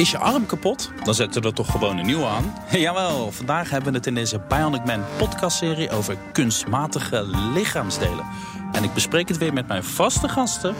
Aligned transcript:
Is 0.00 0.10
je 0.10 0.18
arm 0.18 0.46
kapot? 0.46 0.90
Dan 1.04 1.14
zetten 1.14 1.42
we 1.42 1.48
er 1.48 1.54
toch 1.54 1.70
gewoon 1.70 1.98
een 1.98 2.06
nieuwe 2.06 2.26
aan? 2.26 2.54
Jawel, 2.80 3.32
vandaag 3.32 3.70
hebben 3.70 3.90
we 3.90 3.98
het 3.98 4.06
in 4.06 4.14
deze 4.14 4.40
Bionic 4.48 4.84
Man 4.84 5.04
podcastserie 5.18 5.90
over 5.90 6.16
kunstmatige 6.32 7.26
lichaamsdelen. 7.54 8.24
En 8.72 8.84
ik 8.84 8.94
bespreek 8.94 9.28
het 9.28 9.38
weer 9.38 9.52
met 9.52 9.68
mijn 9.68 9.84
vaste 9.84 10.28
gasten, 10.28 10.74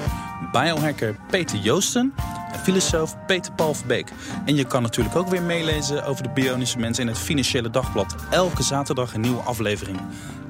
biohacker 0.52 1.16
Peter 1.30 1.58
Joosten 1.58 2.14
en 2.52 2.58
filosoof 2.58 3.16
Peter 3.26 3.52
Paul 3.52 3.74
Verbeek. 3.74 4.12
En 4.44 4.56
je 4.56 4.64
kan 4.64 4.82
natuurlijk 4.82 5.16
ook 5.16 5.28
weer 5.28 5.42
meelezen 5.42 6.04
over 6.04 6.22
de 6.22 6.30
bionische 6.30 6.78
mensen 6.78 7.02
in 7.02 7.08
het 7.08 7.18
Financiële 7.18 7.70
Dagblad. 7.70 8.14
Elke 8.30 8.62
zaterdag 8.62 9.14
een 9.14 9.20
nieuwe 9.20 9.42
aflevering. 9.42 10.00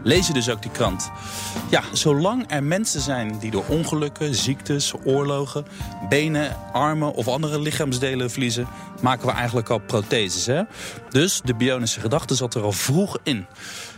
Je 0.02 0.32
dus 0.32 0.50
ook 0.50 0.62
die 0.62 0.70
krant. 0.70 1.10
Ja, 1.70 1.82
zolang 1.92 2.45
er 2.48 2.62
mensen 2.62 3.00
zijn 3.00 3.38
die 3.38 3.50
door 3.50 3.64
ongelukken, 3.68 4.34
ziektes, 4.34 4.92
oorlogen, 5.04 5.66
benen, 6.09 6.56
armen 6.73 7.14
of 7.14 7.28
andere 7.28 7.60
lichaamsdelen 7.60 8.30
verliezen, 8.30 8.68
maken 9.02 9.26
we 9.26 9.32
eigenlijk 9.32 9.68
al 9.68 9.78
protheses. 9.78 10.46
Hè? 10.46 10.62
Dus 11.09 11.40
de 11.45 11.54
bionische 11.54 12.00
gedachte 12.00 12.34
zat 12.34 12.54
er 12.54 12.62
al 12.62 12.73
vroeg 12.73 13.18
in. 13.23 13.46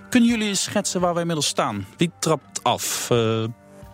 Kunnen 0.09 0.29
jullie 0.29 0.49
eens 0.49 0.63
schetsen 0.63 1.01
waar 1.01 1.15
we 1.15 1.21
inmiddels 1.21 1.47
staan? 1.47 1.87
Wie 1.97 2.11
trapt 2.19 2.63
af? 2.63 3.09
Uh, 3.13 3.45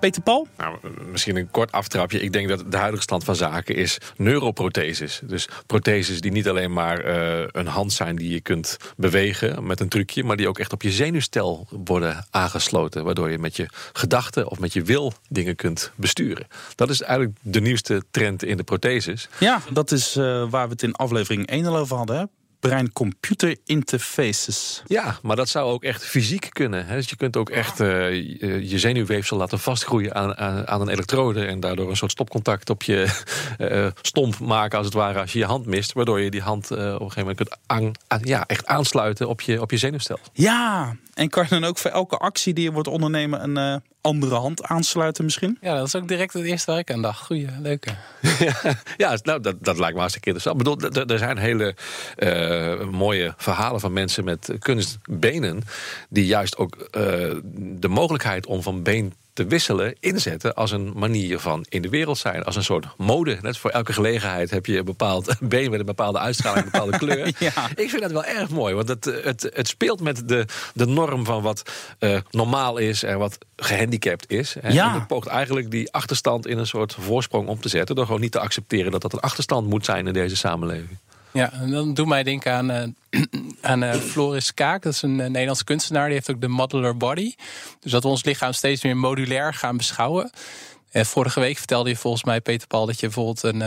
Peter 0.00 0.22
Paul? 0.22 0.46
Nou, 0.56 0.78
misschien 1.10 1.36
een 1.36 1.50
kort 1.50 1.72
aftrapje. 1.72 2.20
Ik 2.20 2.32
denk 2.32 2.48
dat 2.48 2.70
de 2.70 2.76
huidige 2.76 3.02
stand 3.02 3.24
van 3.24 3.36
zaken 3.36 3.74
is 3.74 3.98
neuroprotheses. 4.16 5.20
Dus 5.24 5.48
protheses 5.66 6.20
die 6.20 6.30
niet 6.30 6.48
alleen 6.48 6.72
maar 6.72 7.04
uh, 7.04 7.46
een 7.52 7.66
hand 7.66 7.92
zijn 7.92 8.16
die 8.16 8.30
je 8.30 8.40
kunt 8.40 8.76
bewegen 8.96 9.66
met 9.66 9.80
een 9.80 9.88
trucje, 9.88 10.24
maar 10.24 10.36
die 10.36 10.48
ook 10.48 10.58
echt 10.58 10.72
op 10.72 10.82
je 10.82 10.90
zenuwstel 10.90 11.66
worden 11.70 12.26
aangesloten. 12.30 13.04
Waardoor 13.04 13.30
je 13.30 13.38
met 13.38 13.56
je 13.56 13.68
gedachten 13.92 14.48
of 14.50 14.58
met 14.58 14.72
je 14.72 14.82
wil 14.82 15.12
dingen 15.28 15.56
kunt 15.56 15.92
besturen. 15.94 16.46
Dat 16.74 16.90
is 16.90 17.02
eigenlijk 17.02 17.38
de 17.42 17.60
nieuwste 17.60 18.02
trend 18.10 18.44
in 18.44 18.56
de 18.56 18.64
protheses. 18.64 19.28
Ja, 19.38 19.60
dat 19.72 19.90
is 19.90 20.16
uh, 20.16 20.50
waar 20.50 20.64
we 20.64 20.72
het 20.72 20.82
in 20.82 20.94
aflevering 20.94 21.46
1 21.46 21.66
al 21.66 21.76
over 21.76 21.96
hadden. 21.96 22.18
Hè? 22.18 22.24
Brein-computer 22.60 23.56
interfaces. 23.64 24.82
Ja, 24.86 25.18
maar 25.22 25.36
dat 25.36 25.48
zou 25.48 25.70
ook 25.70 25.84
echt 25.84 26.04
fysiek 26.04 26.48
kunnen. 26.52 26.86
Hè? 26.86 26.94
Dus 26.94 27.08
je 27.08 27.16
kunt 27.16 27.36
ook 27.36 27.50
echt 27.50 27.80
uh, 27.80 28.10
je 28.70 28.78
zenuwweefsel 28.78 29.36
laten 29.36 29.58
vastgroeien 29.58 30.14
aan, 30.14 30.36
aan, 30.68 30.80
een 30.80 30.88
elektrode... 30.88 31.44
en 31.44 31.60
daardoor 31.60 31.90
een 31.90 31.96
soort 31.96 32.10
stopcontact 32.10 32.70
op 32.70 32.82
je 32.82 33.24
uh, 33.58 33.86
stomp 34.02 34.38
maken, 34.38 34.78
als 34.78 34.86
het 34.86 34.94
ware... 34.94 35.20
als 35.20 35.32
je 35.32 35.38
je 35.38 35.44
hand 35.44 35.66
mist, 35.66 35.92
waardoor 35.92 36.20
je 36.20 36.30
die 36.30 36.42
hand 36.42 36.70
uh, 36.70 36.78
op 36.78 36.84
een 36.84 37.10
gegeven 37.10 37.20
moment 37.20 37.36
kunt 37.36 37.56
aan, 37.66 37.92
aan, 38.06 38.20
ja, 38.22 38.46
echt 38.46 38.66
aansluiten 38.66 39.28
op 39.28 39.40
je, 39.40 39.60
op 39.60 39.70
je 39.70 39.76
zenuwstel. 39.76 40.18
Ja, 40.32 40.96
en 41.14 41.28
kan 41.28 41.42
je 41.42 41.48
dan 41.48 41.64
ook 41.64 41.78
voor 41.78 41.90
elke 41.90 42.16
actie 42.16 42.54
die 42.54 42.64
je 42.64 42.72
wordt 42.72 42.88
ondernemen... 42.88 43.56
een 43.56 43.82
andere 44.08 44.34
hand 44.34 44.62
aansluiten 44.62 45.24
misschien? 45.24 45.58
Ja, 45.60 45.76
dat 45.76 45.86
is 45.86 45.94
ook 45.94 46.08
direct 46.08 46.32
het 46.32 46.44
eerste 46.44 46.70
waar 46.70 46.80
ik 46.80 46.92
aan 46.92 47.02
dacht. 47.02 47.24
Goeie, 47.24 47.48
leuke. 47.60 47.90
ja, 48.96 49.18
nou, 49.22 49.40
dat, 49.40 49.56
dat 49.60 49.78
lijkt 49.78 49.94
me 49.94 50.00
hartstikke 50.00 50.28
interessant. 50.30 50.60
Ik 50.60 50.64
bedoel, 50.64 51.06
er 51.06 51.18
zijn 51.18 51.38
hele 51.38 51.74
uh, 52.16 52.88
mooie 52.90 53.34
verhalen 53.36 53.80
van 53.80 53.92
mensen 53.92 54.24
met 54.24 54.52
kunstbenen... 54.58 55.62
die 56.08 56.26
juist 56.26 56.56
ook 56.56 56.76
uh, 56.76 56.86
de 57.52 57.88
mogelijkheid 57.88 58.46
om 58.46 58.62
van 58.62 58.82
been 58.82 59.14
te 59.38 59.46
wisselen 59.46 59.94
inzetten 60.00 60.54
als 60.54 60.70
een 60.70 60.92
manier 60.96 61.38
van 61.38 61.66
in 61.68 61.82
de 61.82 61.88
wereld 61.88 62.18
zijn. 62.18 62.44
Als 62.44 62.56
een 62.56 62.64
soort 62.64 62.86
mode. 62.96 63.38
Net 63.42 63.58
voor 63.58 63.70
elke 63.70 63.92
gelegenheid 63.92 64.50
heb 64.50 64.66
je 64.66 64.78
een 64.78 64.84
bepaald 64.84 65.36
been 65.40 65.70
met 65.70 65.80
een 65.80 65.86
bepaalde 65.86 66.18
uitstraling, 66.18 66.64
een 66.64 66.70
bepaalde 66.70 66.98
kleur. 66.98 67.26
ja. 67.38 67.68
Ik 67.74 67.90
vind 67.90 68.02
dat 68.02 68.10
wel 68.10 68.24
erg 68.24 68.50
mooi, 68.50 68.74
want 68.74 68.88
het, 68.88 69.04
het, 69.04 69.50
het 69.54 69.68
speelt 69.68 70.00
met 70.00 70.28
de, 70.28 70.44
de 70.74 70.86
norm 70.86 71.24
van 71.24 71.42
wat 71.42 71.70
uh, 72.00 72.18
normaal 72.30 72.78
is 72.78 73.02
en 73.02 73.18
wat 73.18 73.38
gehandicapt 73.56 74.30
is. 74.30 74.56
Ja. 74.62 74.88
En 74.88 74.92
het 74.94 75.06
poogt 75.06 75.26
eigenlijk 75.26 75.70
die 75.70 75.92
achterstand 75.92 76.46
in 76.46 76.58
een 76.58 76.66
soort 76.66 76.94
voorsprong 76.94 77.48
om 77.48 77.60
te 77.60 77.68
zetten. 77.68 77.94
Door 77.94 78.06
gewoon 78.06 78.20
niet 78.20 78.32
te 78.32 78.40
accepteren 78.40 78.92
dat 78.92 79.02
dat 79.02 79.12
een 79.12 79.20
achterstand 79.20 79.68
moet 79.68 79.84
zijn 79.84 80.06
in 80.06 80.12
deze 80.12 80.36
samenleving. 80.36 80.98
Ja, 81.32 81.52
en 81.52 81.70
dan 81.70 81.94
doe 81.94 82.06
mij 82.06 82.22
denken 82.22 82.52
aan, 82.52 82.70
uh, 82.70 82.82
aan 83.70 83.82
uh, 83.82 83.94
Floris 83.94 84.54
Kaak. 84.54 84.82
Dat 84.82 84.92
is 84.92 85.02
een 85.02 85.18
uh, 85.18 85.26
Nederlandse 85.26 85.64
kunstenaar. 85.64 86.04
Die 86.04 86.14
heeft 86.14 86.30
ook 86.30 86.40
de 86.40 86.48
modular 86.48 86.96
body. 86.96 87.34
Dus 87.80 87.92
dat 87.92 88.02
we 88.02 88.08
ons 88.08 88.24
lichaam 88.24 88.52
steeds 88.52 88.82
meer 88.82 88.96
modulair 88.96 89.54
gaan 89.54 89.76
beschouwen. 89.76 90.30
En 90.90 91.06
vorige 91.06 91.40
week 91.40 91.56
vertelde 91.58 91.90
je 91.90 91.96
volgens 91.96 92.24
mij, 92.24 92.40
Peter 92.40 92.66
Paul, 92.66 92.86
dat 92.86 93.00
je 93.00 93.06
bijvoorbeeld 93.06 93.42
een, 93.42 93.58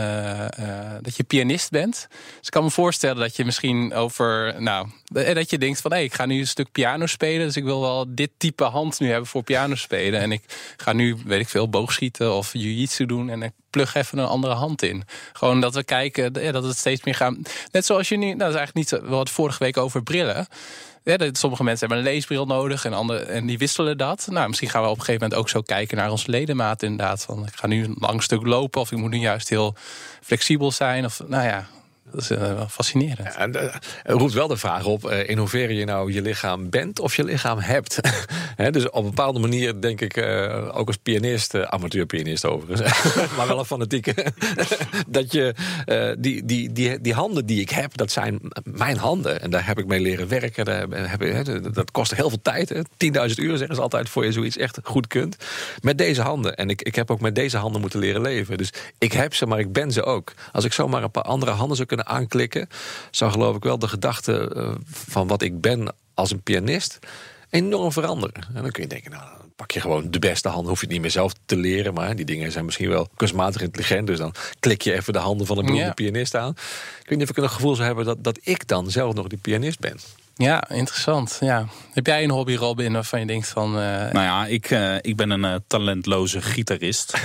dat 1.02 1.16
je 1.16 1.24
pianist 1.24 1.70
bent. 1.70 2.06
Dus 2.10 2.46
ik 2.46 2.50
kan 2.50 2.64
me 2.64 2.70
voorstellen 2.70 3.16
dat 3.16 3.36
je 3.36 3.44
misschien 3.44 3.94
over, 3.94 4.54
nou, 4.62 4.88
dat 5.12 5.50
je 5.50 5.58
denkt 5.58 5.80
van, 5.80 5.92
hé, 5.92 5.98
ik 5.98 6.14
ga 6.14 6.26
nu 6.26 6.40
een 6.40 6.46
stuk 6.46 6.72
piano 6.72 7.06
spelen, 7.06 7.46
dus 7.46 7.56
ik 7.56 7.64
wil 7.64 7.80
wel 7.80 8.04
dit 8.08 8.30
type 8.36 8.64
hand 8.64 9.00
nu 9.00 9.08
hebben 9.08 9.26
voor 9.26 9.42
piano 9.42 9.74
spelen. 9.74 10.20
En 10.20 10.32
ik 10.32 10.42
ga 10.76 10.92
nu, 10.92 11.16
weet 11.24 11.40
ik 11.40 11.48
veel, 11.48 11.68
boogschieten 11.68 12.34
of 12.34 12.52
jiu-jitsu 12.52 13.06
doen 13.06 13.30
en 13.30 13.42
ik 13.42 13.52
plug 13.70 13.94
even 13.94 14.18
een 14.18 14.26
andere 14.26 14.54
hand 14.54 14.82
in. 14.82 15.04
Gewoon 15.32 15.60
dat 15.60 15.74
we 15.74 15.84
kijken, 15.84 16.32
dat 16.32 16.64
het 16.64 16.78
steeds 16.78 17.04
meer 17.04 17.14
gaan. 17.14 17.42
Net 17.70 17.86
zoals 17.86 18.08
je 18.08 18.16
nu, 18.16 18.26
nou, 18.26 18.38
dat 18.38 18.48
is 18.48 18.56
eigenlijk 18.56 18.90
niet, 18.90 19.10
hadden 19.10 19.34
vorige 19.34 19.64
week 19.64 19.76
over 19.76 20.02
brillen. 20.02 20.46
Ja, 21.04 21.16
sommige 21.32 21.64
mensen 21.64 21.88
hebben 21.88 22.06
een 22.06 22.12
leesbril 22.12 22.46
nodig 22.46 22.84
en, 22.84 22.92
andere, 22.92 23.18
en 23.18 23.46
die 23.46 23.58
wisselen 23.58 23.98
dat. 23.98 24.26
Nou, 24.30 24.48
misschien 24.48 24.68
gaan 24.68 24.82
we 24.82 24.88
op 24.88 24.98
een 24.98 25.04
gegeven 25.04 25.20
moment 25.20 25.40
ook 25.40 25.48
zo 25.48 25.60
kijken 25.60 25.96
naar 25.96 26.10
ons 26.10 26.26
ledemaat 26.26 26.82
inderdaad. 26.82 27.22
Van, 27.22 27.46
ik 27.46 27.54
ga 27.54 27.66
nu 27.66 27.84
een 27.84 27.96
lang 27.98 28.22
stuk 28.22 28.46
lopen 28.46 28.80
of 28.80 28.92
ik 28.92 28.98
moet 28.98 29.10
nu 29.10 29.18
juist 29.18 29.48
heel 29.48 29.74
flexibel 30.20 30.70
zijn. 30.70 31.04
Of, 31.04 31.22
nou 31.26 31.44
ja, 31.44 31.66
dat 32.12 32.20
is 32.20 32.30
uh, 32.30 32.62
fascinerend. 32.68 33.34
Ja, 33.34 33.48
uh, 33.48 33.74
roept 34.02 34.32
wel 34.32 34.48
de 34.48 34.56
vraag 34.56 34.84
op 34.84 35.10
uh, 35.10 35.28
in 35.28 35.38
hoeverre 35.38 35.74
je 35.74 35.84
nou 35.84 36.12
je 36.12 36.22
lichaam 36.22 36.70
bent 36.70 37.00
of 37.00 37.16
je 37.16 37.24
lichaam 37.24 37.58
hebt. 37.58 38.00
dus 38.70 38.90
op 38.90 38.94
een 38.94 39.10
bepaalde 39.10 39.38
manier 39.38 39.80
denk 39.80 40.00
ik, 40.00 40.18
ook 40.72 40.86
als 40.86 40.96
pianist, 40.96 41.64
amateurpianist 41.64 42.44
overigens, 42.44 43.04
maar 43.36 43.46
wel 43.46 43.58
een 43.58 43.64
fanatieke, 43.64 44.14
dat 45.08 45.32
je 45.32 45.54
die, 46.18 46.44
die, 46.44 46.72
die, 46.72 47.00
die 47.00 47.14
handen 47.14 47.46
die 47.46 47.60
ik 47.60 47.70
heb, 47.70 47.96
dat 47.96 48.10
zijn 48.10 48.40
mijn 48.64 48.96
handen. 48.96 49.40
En 49.40 49.50
daar 49.50 49.66
heb 49.66 49.78
ik 49.78 49.86
mee 49.86 50.00
leren 50.00 50.28
werken. 50.28 50.64
Daar 50.64 50.86
heb, 50.88 51.74
dat 51.74 51.90
kost 51.90 52.14
heel 52.14 52.28
veel 52.28 52.42
tijd. 52.42 52.74
10.000 52.74 52.80
uur 53.36 53.56
zeggen 53.56 53.74
ze 53.74 53.82
altijd 53.82 54.08
voor 54.08 54.24
je 54.24 54.32
zoiets 54.32 54.56
echt 54.56 54.78
goed 54.82 55.06
kunt. 55.06 55.36
Met 55.80 55.98
deze 55.98 56.22
handen. 56.22 56.56
En 56.56 56.68
ik, 56.68 56.82
ik 56.82 56.94
heb 56.94 57.10
ook 57.10 57.20
met 57.20 57.34
deze 57.34 57.56
handen 57.56 57.80
moeten 57.80 57.98
leren 57.98 58.20
leven. 58.20 58.58
Dus 58.58 58.72
ik 58.98 59.12
heb 59.12 59.34
ze, 59.34 59.46
maar 59.46 59.58
ik 59.58 59.72
ben 59.72 59.90
ze 59.90 60.02
ook. 60.04 60.32
Als 60.52 60.64
ik 60.64 60.72
zomaar 60.72 61.02
een 61.02 61.10
paar 61.10 61.22
andere 61.22 61.52
handen 61.52 61.76
zou 61.76 61.88
kunnen 61.88 62.01
aanklikken, 62.06 62.68
zou 63.10 63.30
geloof 63.30 63.56
ik 63.56 63.62
wel 63.62 63.78
de 63.78 63.88
gedachte 63.88 64.52
uh, 64.56 64.74
van 64.84 65.26
wat 65.26 65.42
ik 65.42 65.60
ben 65.60 65.94
als 66.14 66.30
een 66.30 66.42
pianist 66.42 66.98
enorm 67.50 67.92
veranderen. 67.92 68.42
En 68.54 68.62
dan 68.62 68.70
kun 68.70 68.82
je 68.82 68.88
denken, 68.88 69.10
nou, 69.10 69.24
dan 69.38 69.52
pak 69.56 69.70
je 69.70 69.80
gewoon 69.80 70.10
de 70.10 70.18
beste 70.18 70.48
handen. 70.48 70.68
Hoef 70.68 70.78
je 70.78 70.84
het 70.84 70.92
niet 70.94 71.02
meer 71.02 71.10
zelf 71.10 71.32
te 71.46 71.56
leren, 71.56 71.94
maar 71.94 72.16
die 72.16 72.24
dingen 72.24 72.52
zijn 72.52 72.64
misschien 72.64 72.88
wel 72.88 73.08
kunstmatig 73.16 73.62
intelligent. 73.62 74.06
Dus 74.06 74.18
dan 74.18 74.34
klik 74.60 74.82
je 74.82 74.92
even 74.92 75.12
de 75.12 75.18
handen 75.18 75.46
van 75.46 75.58
een 75.58 75.64
beroemde 75.64 75.86
ja. 75.86 75.92
pianist 75.92 76.36
aan. 76.36 76.50
Ik 77.02 77.08
weet 77.08 77.18
niet 77.18 77.30
of 77.30 77.36
ik 77.36 77.42
een 77.42 77.50
gevoel 77.50 77.74
zou 77.74 77.86
hebben 77.86 78.04
dat, 78.04 78.24
dat 78.24 78.38
ik 78.42 78.66
dan 78.68 78.90
zelf 78.90 79.14
nog 79.14 79.26
die 79.26 79.38
pianist 79.38 79.80
ben. 79.80 79.98
Ja, 80.34 80.68
interessant. 80.68 81.36
Ja. 81.40 81.66
Heb 81.92 82.06
jij 82.06 82.24
een 82.24 82.30
hobby, 82.30 82.54
Robin, 82.54 82.92
waarvan 82.92 83.20
je 83.20 83.26
denkt 83.26 83.48
van... 83.48 83.68
Uh... 83.68 83.84
Nou 83.84 84.12
ja, 84.12 84.46
ik, 84.46 84.70
uh, 84.70 84.96
ik 85.00 85.16
ben 85.16 85.30
een 85.30 85.44
uh, 85.44 85.54
talentloze 85.66 86.42
gitarist. 86.42 87.14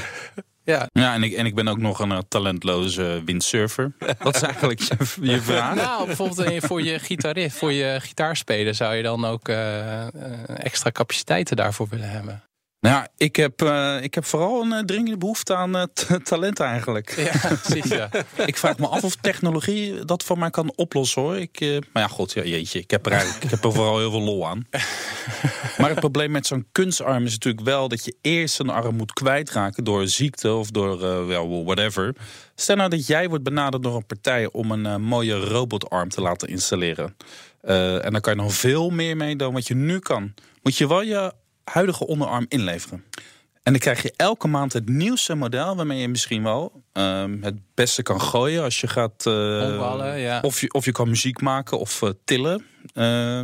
Ja, 0.67 0.87
ja 0.91 1.13
en, 1.13 1.23
ik, 1.23 1.33
en 1.33 1.45
ik 1.45 1.55
ben 1.55 1.67
ook 1.67 1.77
nog 1.77 1.99
een 1.99 2.09
uh, 2.09 2.17
talentloze 2.27 3.21
windsurfer. 3.25 3.91
Dat 4.23 4.35
is 4.35 4.41
eigenlijk 4.41 4.79
je, 4.79 4.95
je 5.21 5.41
vraag. 5.51 5.75
Nou, 5.75 6.05
bijvoorbeeld 6.05 6.65
voor 6.65 6.81
je 6.81 6.99
gitarist, 6.99 7.57
voor 7.57 7.71
je 7.71 7.97
gitaarspelen 8.01 8.75
zou 8.75 8.95
je 8.95 9.03
dan 9.03 9.25
ook 9.25 9.49
uh, 9.49 10.07
extra 10.65 10.91
capaciteiten 10.91 11.55
daarvoor 11.55 11.87
willen 11.89 12.09
hebben. 12.09 12.43
Nou 12.87 13.05
ik 13.17 13.35
heb, 13.35 13.61
uh, 13.61 13.97
ik 14.01 14.13
heb 14.13 14.25
vooral 14.25 14.61
een 14.61 14.71
uh, 14.71 14.79
dringende 14.79 15.17
behoefte 15.17 15.55
aan 15.55 15.75
uh, 15.75 15.83
talent 16.23 16.59
eigenlijk. 16.59 17.13
Ja, 17.17 17.55
precies, 17.61 17.91
ja. 17.91 18.09
ik 18.45 18.57
vraag 18.57 18.77
me 18.77 18.87
af 18.87 19.03
of 19.03 19.15
technologie 19.15 20.05
dat 20.05 20.23
voor 20.23 20.37
mij 20.37 20.49
kan 20.49 20.73
oplossen 20.75 21.21
hoor. 21.21 21.37
Ik, 21.37 21.59
maar 21.93 22.03
ja, 22.03 22.07
god, 22.07 22.33
ja, 22.33 22.43
jeetje, 22.43 22.79
ik 22.79 22.91
heb, 22.91 23.05
er 23.05 23.11
eigenlijk, 23.11 23.43
ik 23.43 23.49
heb 23.49 23.63
er 23.63 23.73
vooral 23.73 23.97
heel 23.97 24.11
veel 24.11 24.21
lol 24.21 24.47
aan. 24.47 24.67
maar 25.77 25.89
het 25.89 25.99
probleem 25.99 26.31
met 26.31 26.47
zo'n 26.47 26.67
kunstarm 26.71 27.25
is 27.25 27.31
natuurlijk 27.31 27.65
wel 27.65 27.87
dat 27.87 28.05
je 28.05 28.15
eerst 28.21 28.59
een 28.59 28.69
arm 28.69 28.95
moet 28.95 29.13
kwijtraken 29.13 29.83
door 29.83 30.07
ziekte 30.07 30.53
of 30.53 30.71
door 30.71 30.99
well, 31.27 31.63
whatever. 31.63 32.15
Stel 32.55 32.75
nou 32.75 32.89
dat 32.89 33.07
jij 33.07 33.29
wordt 33.29 33.43
benaderd 33.43 33.83
door 33.83 33.95
een 33.95 34.05
partij 34.05 34.49
om 34.51 34.71
een 34.71 35.01
mooie 35.01 35.39
robotarm 35.39 36.09
te 36.09 36.21
laten 36.21 36.47
installeren. 36.47 37.15
en 37.61 38.11
dan 38.11 38.21
kan 38.21 38.35
je 38.35 38.41
nog 38.41 38.53
veel 38.53 38.89
meer 38.89 39.17
mee 39.17 39.35
dan 39.35 39.53
wat 39.53 39.67
je 39.67 39.75
nu 39.75 39.99
kan. 39.99 40.33
Moet 40.61 40.77
je 40.77 40.87
wel 40.87 41.01
je 41.01 41.33
huidige 41.71 42.07
onderarm 42.07 42.45
inleveren. 42.47 43.03
En 43.63 43.73
dan 43.73 43.81
krijg 43.81 44.01
je 44.01 44.13
elke 44.15 44.47
maand 44.47 44.73
het 44.73 44.89
nieuwste 44.89 45.35
model 45.35 45.75
waarmee 45.75 45.99
je 45.99 46.07
misschien 46.07 46.43
wel 46.43 46.83
um, 46.93 47.43
het 47.43 47.55
beste 47.73 48.03
kan 48.03 48.21
gooien 48.21 48.63
als 48.63 48.81
je 48.81 48.87
gaat. 48.87 49.25
Uh, 49.25 50.21
ja. 50.21 50.39
of, 50.41 50.61
je, 50.61 50.73
of 50.73 50.85
je 50.85 50.91
kan 50.91 51.09
muziek 51.09 51.41
maken 51.41 51.79
of 51.79 52.01
uh, 52.01 52.09
tillen. 52.25 52.65
Uh, 52.93 53.41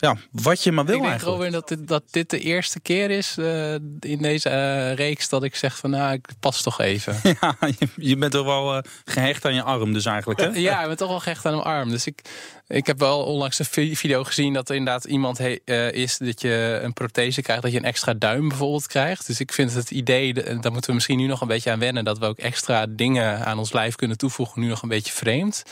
ja, 0.00 0.16
wat 0.30 0.62
je 0.62 0.72
maar 0.72 0.84
wil 0.84 0.94
ik 0.94 1.00
denk 1.00 1.12
eigenlijk. 1.12 1.38
Robin, 1.38 1.52
dat 1.52 1.68
dit, 1.68 1.88
dat 1.88 2.02
dit 2.10 2.30
de 2.30 2.40
eerste 2.40 2.80
keer 2.80 3.10
is 3.10 3.36
uh, 3.38 3.74
in 4.00 4.18
deze 4.18 4.48
uh, 4.48 4.94
reeks 4.94 5.28
dat 5.28 5.42
ik 5.42 5.56
zeg 5.56 5.78
van 5.78 5.90
nou, 5.90 6.12
ik 6.12 6.28
pas 6.40 6.62
toch 6.62 6.80
even. 6.80 7.20
Ja, 7.40 7.56
je, 7.78 7.88
je 7.96 8.16
bent 8.16 8.32
toch 8.32 8.44
wel 8.44 8.76
uh, 8.76 8.82
gehecht 9.04 9.44
aan 9.44 9.54
je 9.54 9.62
arm 9.62 9.92
dus 9.92 10.04
eigenlijk 10.04 10.40
hè? 10.40 10.46
ja, 10.46 10.80
ik 10.80 10.86
ben 10.86 10.96
toch 10.96 11.08
wel 11.08 11.20
gehecht 11.20 11.46
aan 11.46 11.52
mijn 11.52 11.64
arm. 11.64 11.90
Dus 11.90 12.06
ik, 12.06 12.22
ik 12.66 12.86
heb 12.86 12.98
wel 12.98 13.24
onlangs 13.24 13.58
een 13.58 13.96
video 13.96 14.24
gezien 14.24 14.52
dat 14.52 14.68
er 14.68 14.74
inderdaad 14.74 15.04
iemand 15.04 15.38
he, 15.38 15.58
is 15.92 16.18
dat 16.18 16.40
je 16.40 16.80
een 16.82 16.92
prothese 16.92 17.42
krijgt, 17.42 17.62
dat 17.62 17.72
je 17.72 17.78
een 17.78 17.84
extra 17.84 18.14
duim 18.14 18.48
bijvoorbeeld 18.48 18.86
krijgt. 18.86 19.26
Dus 19.26 19.40
ik 19.40 19.52
vind 19.52 19.74
het 19.74 19.90
idee, 19.90 20.32
daar 20.32 20.72
moeten 20.72 20.86
we 20.86 20.92
misschien 20.92 21.18
nu 21.18 21.26
nog 21.26 21.40
een 21.40 21.48
beetje 21.48 21.70
aan 21.70 21.78
wennen, 21.78 22.04
dat 22.04 22.18
we 22.18 22.26
ook 22.26 22.38
extra 22.38 22.86
dingen 22.88 23.44
aan 23.46 23.58
ons 23.58 23.72
lijf 23.72 23.94
kunnen 23.94 24.16
toevoegen, 24.16 24.60
nu 24.60 24.68
nog 24.68 24.82
een 24.82 24.88
beetje 24.88 25.12
vreemd. 25.12 25.62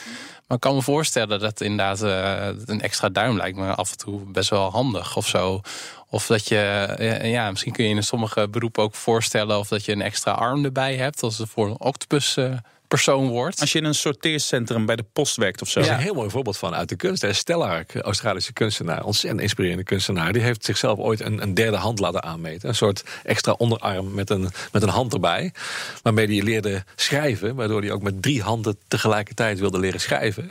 Maar 0.48 0.56
ik 0.56 0.62
kan 0.62 0.74
me 0.74 0.82
voorstellen 0.82 1.40
dat 1.40 1.60
inderdaad 1.60 2.02
uh, 2.02 2.60
een 2.66 2.80
extra 2.80 3.08
duim 3.08 3.36
lijkt 3.36 3.58
me 3.58 3.74
af 3.74 3.90
en 3.90 3.96
toe 3.96 4.20
best 4.20 4.50
wel 4.50 4.70
handig 4.70 5.16
of 5.16 5.26
zo. 5.26 5.60
Of 6.10 6.26
dat 6.26 6.48
je, 6.48 6.94
ja, 7.22 7.50
misschien 7.50 7.72
kun 7.72 7.84
je 7.84 7.94
in 7.94 8.02
sommige 8.02 8.48
beroepen 8.48 8.82
ook 8.82 8.94
voorstellen 8.94 9.58
of 9.58 9.68
dat 9.68 9.84
je 9.84 9.92
een 9.92 10.02
extra 10.02 10.32
arm 10.32 10.64
erbij 10.64 10.96
hebt, 10.96 11.22
als 11.22 11.42
voor 11.46 11.66
een 11.66 11.80
octopus. 11.80 12.36
Uh, 12.36 12.56
persoon 12.88 13.28
wordt. 13.28 13.60
Als 13.60 13.72
je 13.72 13.78
in 13.78 13.84
een 13.84 13.94
sorteercentrum 13.94 14.86
bij 14.86 14.96
de 14.96 15.04
post 15.12 15.36
werkt 15.36 15.62
of 15.62 15.68
zo. 15.68 15.78
Er 15.78 15.84
is 15.84 15.90
een 15.90 15.98
heel 15.98 16.14
mooi 16.14 16.30
voorbeeld 16.30 16.58
van 16.58 16.74
uit 16.74 16.88
de 16.88 16.96
kunst. 16.96 17.26
Stellark, 17.30 17.94
Australische 17.94 18.52
kunstenaar, 18.52 19.04
ontzettend 19.04 19.42
inspirerende 19.42 19.84
kunstenaar. 19.84 20.32
Die 20.32 20.42
heeft 20.42 20.64
zichzelf 20.64 20.98
ooit 20.98 21.20
een, 21.20 21.42
een, 21.42 21.54
derde 21.54 21.76
hand 21.76 21.98
laten 21.98 22.22
aanmeten. 22.22 22.68
Een 22.68 22.74
soort 22.74 23.04
extra 23.24 23.52
onderarm 23.52 24.14
met 24.14 24.30
een, 24.30 24.50
met 24.72 24.82
een 24.82 24.88
hand 24.88 25.12
erbij. 25.12 25.52
Waarmee 26.02 26.26
hij 26.26 26.42
leerde 26.42 26.84
schrijven. 26.96 27.54
Waardoor 27.54 27.80
hij 27.80 27.92
ook 27.92 28.02
met 28.02 28.22
drie 28.22 28.42
handen 28.42 28.78
tegelijkertijd 28.88 29.58
wilde 29.58 29.78
leren 29.78 30.00
schrijven. 30.00 30.50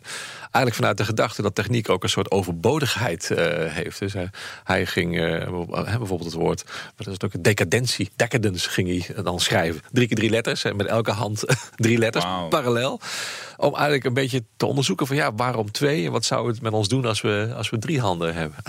Eigenlijk 0.52 0.76
vanuit 0.76 0.98
de 0.98 1.06
gedachte 1.06 1.42
dat 1.42 1.56
techniek 1.56 1.90
ook 1.90 2.04
een 2.04 2.10
soort 2.10 2.32
overbodigheid 2.32 3.30
uh, 3.32 3.38
heeft. 3.66 4.00
Dus 4.00 4.16
uh, 4.16 4.22
hij 4.64 4.86
ging 4.86 5.16
uh, 5.16 5.50
bijvoorbeeld 5.70 6.24
het 6.24 6.34
woord, 6.34 6.64
wat 6.96 7.08
is 7.08 7.14
het 7.14 7.24
ook, 7.24 7.44
decadentie, 7.44 8.10
decadence 8.16 8.70
ging 8.70 9.06
hij 9.06 9.24
dan 9.24 9.40
schrijven. 9.40 9.82
Drie 9.92 10.08
keer 10.08 10.18
drie 10.18 10.30
letters 10.30 10.64
en 10.64 10.76
met 10.76 10.88
elke 10.88 11.12
hand 11.12 11.44
drie 11.76 11.98
letters 11.98 12.26
wow. 12.26 12.50
parallel. 12.50 13.00
Om 13.58 13.74
eigenlijk 13.74 14.04
een 14.06 14.14
beetje 14.14 14.44
te 14.58 14.66
onderzoeken 14.66 15.08
van 15.08 15.16
ja, 15.16 15.34
waarom 15.34 15.72
twee 15.72 16.06
en 16.06 16.12
wat 16.12 16.26
zou 16.26 16.48
het 16.48 16.62
met 16.62 16.74
ons 16.74 16.88
doen 16.88 17.06
als 17.06 17.22
we, 17.22 17.54
als 17.56 17.70
we 17.70 17.80
drie 17.80 18.00
handen 18.00 18.34
hebben. 18.34 18.58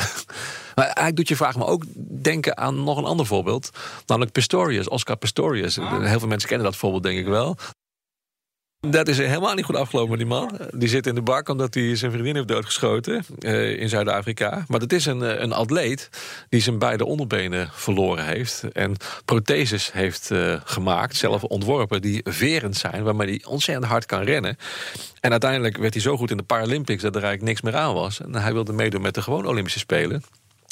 Maar 0.75 0.87
eigenlijk 0.87 1.17
doet 1.17 1.29
je 1.29 1.37
vraag 1.37 1.57
me 1.57 1.65
ook 1.65 1.85
denken 2.23 2.57
aan 2.57 2.85
nog 2.85 2.99
een 2.99 3.05
ander 3.05 3.27
voorbeeld. 3.27 3.71
Namelijk 4.07 4.33
Pistorius, 4.33 4.89
Oscar 4.89 5.17
Pistorius. 5.17 5.77
Heel 5.77 6.19
veel 6.19 6.29
mensen 6.29 6.49
kennen 6.49 6.67
dat 6.67 6.77
voorbeeld 6.77 7.03
denk 7.03 7.19
ik 7.19 7.27
wel. 7.27 7.57
Dat 8.81 9.09
is 9.09 9.19
helemaal 9.19 9.55
niet 9.55 9.65
goed 9.65 9.77
afgelopen 9.77 10.19
die 10.19 10.27
man. 10.27 10.59
Die 10.71 10.89
zit 10.89 11.07
in 11.07 11.15
de 11.15 11.23
bak 11.23 11.49
omdat 11.49 11.75
hij 11.75 11.97
zijn 11.97 12.13
vriendin 12.13 12.35
heeft 12.35 12.49
doodgeschoten 12.49 13.25
uh, 13.39 13.81
in 13.81 13.89
Zuid-Afrika. 13.89 14.65
Maar 14.69 14.81
dat 14.81 14.93
is 14.93 15.07
een, 15.07 15.43
een 15.43 15.53
atleet 15.53 16.09
die 16.49 16.61
zijn 16.61 16.79
beide 16.79 17.05
onderbenen 17.05 17.71
verloren 17.73 18.25
heeft. 18.25 18.65
En 18.73 18.97
protheses 19.25 19.93
heeft 19.93 20.31
gemaakt, 20.65 21.17
zelf 21.17 21.45
ontworpen, 21.45 22.01
die 22.01 22.21
verend 22.25 22.77
zijn. 22.77 23.03
Waarmee 23.03 23.29
hij 23.29 23.45
ontzettend 23.45 23.87
hard 23.87 24.07
kan 24.07 24.23
rennen. 24.23 24.57
En 25.21 25.31
uiteindelijk 25.31 25.77
werd 25.77 25.95
hij 25.95 26.03
zo 26.03 26.17
goed 26.17 26.31
in 26.31 26.37
de 26.37 26.43
Paralympics 26.43 27.03
dat 27.03 27.17
er 27.17 27.23
eigenlijk 27.23 27.51
niks 27.51 27.61
meer 27.63 27.83
aan 27.83 27.95
was. 27.95 28.21
En 28.21 28.35
hij 28.35 28.53
wilde 28.53 28.73
meedoen 28.73 29.03
met 29.03 29.15
de 29.15 29.23
gewone 29.23 29.49
Olympische 29.49 29.79
Spelen. 29.79 30.23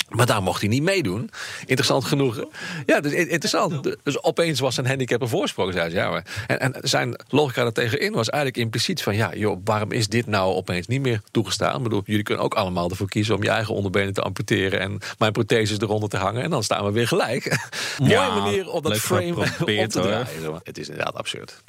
Maar 0.09 0.27
daar 0.27 0.43
mocht 0.43 0.61
hij 0.61 0.69
niet 0.69 0.83
meedoen. 0.83 1.31
Interessant 1.61 2.05
genoeg. 2.05 2.45
Ja, 2.87 3.01
dus 3.01 3.13
interessant. 3.13 3.97
Dus 4.03 4.23
opeens 4.23 4.61
was 4.61 4.75
zijn 4.75 4.87
handicap 4.87 5.21
een 5.21 5.29
voorsprong. 5.29 5.73
Zei 5.73 5.91
ze. 5.91 5.97
Ja, 5.97 6.11
maar. 6.11 6.25
En, 6.47 6.59
en 6.61 6.75
zijn 6.83 7.21
logica 7.29 7.65
er 7.65 7.73
tegenin 7.73 8.13
was 8.13 8.29
eigenlijk 8.29 8.63
impliciet 8.63 9.03
van... 9.03 9.17
ja, 9.17 9.35
joh, 9.35 9.61
waarom 9.65 9.93
is 9.93 10.09
dit 10.09 10.27
nou 10.27 10.55
opeens 10.55 10.87
niet 10.87 11.01
meer 11.01 11.21
toegestaan? 11.31 11.77
Ik 11.77 11.83
bedoel, 11.83 12.03
jullie 12.05 12.23
kunnen 12.23 12.45
ook 12.45 12.55
allemaal 12.55 12.91
ervoor 12.91 13.09
kiezen... 13.09 13.35
om 13.35 13.43
je 13.43 13.49
eigen 13.49 13.75
onderbenen 13.75 14.13
te 14.13 14.23
amputeren... 14.23 14.81
en 14.81 14.99
mijn 15.19 15.33
protheses 15.33 15.81
eronder 15.81 16.09
te 16.09 16.17
hangen. 16.17 16.43
En 16.43 16.51
dan 16.51 16.63
staan 16.63 16.85
we 16.85 16.91
weer 16.91 17.09
gelijk. 17.09 17.45
Mooie 17.99 18.13
Ja, 18.13 18.35
manier 18.41 18.71
om 18.71 18.83
dat 18.83 18.97
frame 18.97 19.37
op 19.61 19.67
te 19.67 19.87
draaien. 19.89 20.27
zeg 20.41 20.51
maar. 20.51 20.61
Het 20.65 20.79
is 20.79 20.89
inderdaad 20.89 21.15
absurd. 21.15 21.63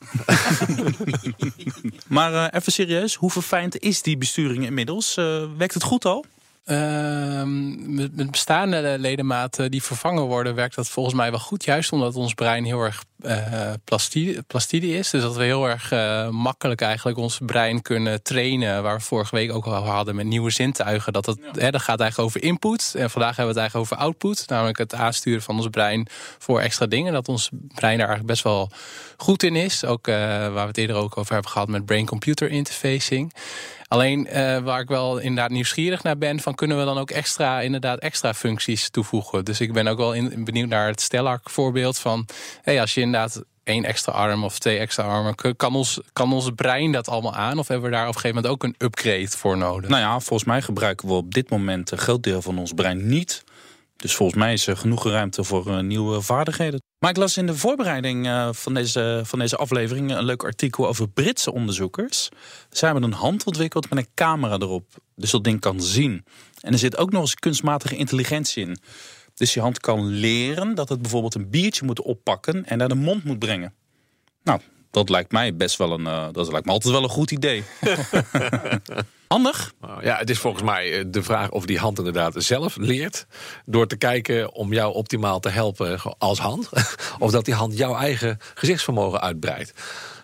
Maar 2.07 2.33
eh, 2.33 2.59
even 2.59 2.71
serieus, 2.71 3.15
hoe 3.15 3.31
verfijnd 3.31 3.79
is 3.79 4.01
die 4.01 4.17
besturing 4.17 4.65
inmiddels? 4.65 5.17
Eh, 5.17 5.43
werkt 5.57 5.73
het 5.73 5.83
goed 5.83 6.05
al? 6.05 6.25
Ehm, 6.67 7.95
met, 7.95 8.15
met 8.15 8.31
bestaande 8.31 8.95
ledematen 8.99 9.71
die 9.71 9.83
vervangen 9.83 10.23
worden, 10.23 10.55
werkt 10.55 10.75
dat 10.75 10.87
volgens 10.87 11.15
mij 11.15 11.29
wel 11.29 11.39
goed. 11.39 11.63
Juist 11.63 11.91
omdat 11.91 12.15
ons 12.15 12.33
brein 12.33 12.63
heel 12.63 12.81
erg 12.81 13.03
eh 13.21 13.73
plastide, 13.83 14.41
plastide 14.47 14.87
is. 14.87 15.09
Dus 15.09 15.21
dat 15.21 15.35
we 15.35 15.43
heel 15.43 15.69
erg 15.69 15.91
eh, 15.91 16.29
makkelijk 16.29 16.81
eigenlijk 16.81 17.17
ons 17.17 17.39
brein 17.45 17.81
kunnen 17.81 18.23
trainen. 18.23 18.83
Waar 18.83 18.97
we 18.97 19.03
vorige 19.03 19.35
week 19.35 19.53
ook 19.53 19.65
al 19.65 19.85
hadden 19.85 20.15
met 20.15 20.25
nieuwe 20.25 20.49
zintuigen. 20.49 21.13
Dat, 21.13 21.25
het, 21.25 21.39
hè, 21.51 21.71
dat 21.71 21.81
gaat 21.81 21.99
eigenlijk 21.99 22.29
over 22.29 22.43
input. 22.43 22.93
En 22.97 23.09
vandaag 23.09 23.35
hebben 23.35 23.55
we 23.55 23.61
het 23.61 23.71
eigenlijk 23.71 23.91
over 23.91 24.05
output. 24.05 24.45
Namelijk 24.47 24.77
het 24.77 24.93
aansturen 24.93 25.41
van 25.41 25.55
ons 25.55 25.67
brein 25.67 26.07
voor 26.37 26.59
extra 26.59 26.85
dingen. 26.85 27.13
Dat 27.13 27.27
ons 27.27 27.49
brein 27.51 27.97
daar 27.97 28.07
eigenlijk 28.07 28.27
best 28.27 28.43
wel 28.43 28.69
goed 29.17 29.43
in 29.43 29.55
is. 29.55 29.85
Ook 29.85 30.07
eh, 30.07 30.15
waar 30.15 30.53
we 30.53 30.59
het 30.59 30.77
eerder 30.77 30.95
ook 30.95 31.17
over 31.17 31.33
hebben 31.33 31.51
gehad 31.51 31.67
met 31.67 31.85
brain-computer 31.85 32.49
interfacing. 32.49 33.33
Alleen 33.87 34.27
eh, 34.27 34.57
waar 34.57 34.79
ik 34.79 34.87
wel 34.87 35.17
inderdaad 35.17 35.49
nieuwsgierig 35.49 36.03
naar 36.03 36.17
ben, 36.17 36.39
van 36.39 36.55
kunnen 36.55 36.77
we 36.77 36.85
dan 36.85 36.97
ook 36.97 37.11
extra, 37.11 37.61
inderdaad 37.61 37.99
extra 37.99 38.33
functies 38.33 38.89
toevoegen? 38.89 39.45
Dus 39.45 39.61
ik 39.61 39.73
ben 39.73 39.87
ook 39.87 39.97
wel 39.97 40.29
benieuwd 40.43 40.69
naar 40.69 40.87
het 40.87 41.01
Stellark 41.01 41.49
voorbeeld 41.49 41.99
van, 41.99 42.25
hey, 42.61 42.81
als 42.81 42.93
je 42.93 43.01
inderdaad 43.01 43.43
één 43.63 43.83
extra 43.83 44.13
arm 44.13 44.43
of 44.43 44.59
twee 44.59 44.77
extra 44.77 45.03
armen, 45.03 45.55
kan 45.55 45.75
ons, 45.75 45.99
kan 46.13 46.33
ons 46.33 46.49
brein 46.55 46.91
dat 46.91 47.09
allemaal 47.09 47.35
aan? 47.35 47.59
Of 47.59 47.67
hebben 47.67 47.89
we 47.89 47.95
daar 47.95 48.07
op 48.07 48.15
een 48.15 48.21
gegeven 48.21 48.35
moment 48.35 48.53
ook 48.53 48.63
een 48.63 48.75
upgrade 48.77 49.27
voor 49.29 49.57
nodig? 49.57 49.89
Nou 49.89 50.01
ja, 50.01 50.19
volgens 50.19 50.49
mij 50.49 50.61
gebruiken 50.61 51.07
we 51.07 51.13
op 51.13 51.33
dit 51.33 51.49
moment 51.49 51.91
een 51.91 51.97
groot 51.97 52.23
deel 52.23 52.41
van 52.41 52.57
ons 52.57 52.73
brein 52.73 53.07
niet. 53.07 53.43
Dus 53.97 54.15
volgens 54.15 54.39
mij 54.39 54.53
is 54.53 54.67
er 54.67 54.77
genoeg 54.77 55.03
ruimte 55.03 55.43
voor 55.43 55.67
eh, 55.67 55.79
nieuwe 55.79 56.21
vaardigheden. 56.21 56.81
Maar 56.99 57.09
ik 57.09 57.17
las 57.17 57.37
in 57.37 57.45
de 57.45 57.55
voorbereiding 57.55 58.27
eh, 58.27 58.49
van, 58.53 58.73
deze, 58.73 59.21
van 59.23 59.39
deze 59.39 59.57
aflevering 59.57 60.11
een 60.11 60.23
leuk 60.23 60.43
artikel 60.43 60.87
over 60.87 61.09
Britse 61.09 61.53
onderzoekers. 61.53 62.29
Zij 62.69 62.89
hebben 62.89 63.09
een 63.09 63.17
hand 63.17 63.45
ontwikkeld 63.45 63.89
met 63.89 63.99
een 63.99 64.07
camera 64.13 64.57
erop. 64.57 64.85
Dus 65.15 65.31
dat 65.31 65.43
ding 65.43 65.59
kan 65.59 65.81
zien. 65.81 66.25
En 66.61 66.73
er 66.73 66.79
zit 66.79 66.97
ook 66.97 67.11
nog 67.11 67.21
eens 67.21 67.35
kunstmatige 67.35 67.95
intelligentie 67.95 68.65
in. 68.65 68.77
Dus 69.33 69.53
je 69.53 69.59
hand 69.59 69.79
kan 69.79 70.05
leren 70.05 70.75
dat 70.75 70.89
het 70.89 71.01
bijvoorbeeld 71.01 71.35
een 71.35 71.49
biertje 71.49 71.85
moet 71.85 72.01
oppakken 72.01 72.65
en 72.65 72.77
naar 72.77 72.89
de 72.89 72.95
mond 72.95 73.23
moet 73.23 73.39
brengen. 73.39 73.73
Nou, 74.43 74.59
dat 74.91 75.09
lijkt 75.09 75.31
mij 75.31 75.55
best 75.55 75.77
wel 75.77 75.91
een, 75.91 76.07
eh, 76.07 76.27
dat 76.31 76.51
lijkt 76.51 76.65
me 76.65 76.71
altijd 76.71 76.93
wel 76.93 77.03
een 77.03 77.09
goed 77.09 77.31
idee. 77.31 77.63
Handig. 79.27 79.73
Nou, 79.81 80.03
Ja, 80.03 80.17
het 80.17 80.29
is 80.29 80.39
volgens 80.39 80.63
mij 80.63 80.97
eh, 80.97 81.03
de 81.07 81.23
vraag 81.23 81.49
of 81.49 81.65
die 81.65 81.77
hand 81.77 81.97
inderdaad 81.97 82.33
zelf 82.37 82.75
leert. 82.75 83.25
Door 83.65 83.87
te 83.87 83.97
kijken 83.97 84.53
om 84.53 84.73
jou 84.73 84.93
optimaal 84.93 85.39
te 85.39 85.49
helpen 85.49 85.99
als 86.17 86.39
hand. 86.39 86.69
Of 87.19 87.31
dat 87.31 87.45
die 87.45 87.53
hand 87.53 87.77
jouw 87.77 87.95
eigen 87.95 88.37
gezichtsvermogen 88.53 89.21
uitbreidt. 89.21 89.73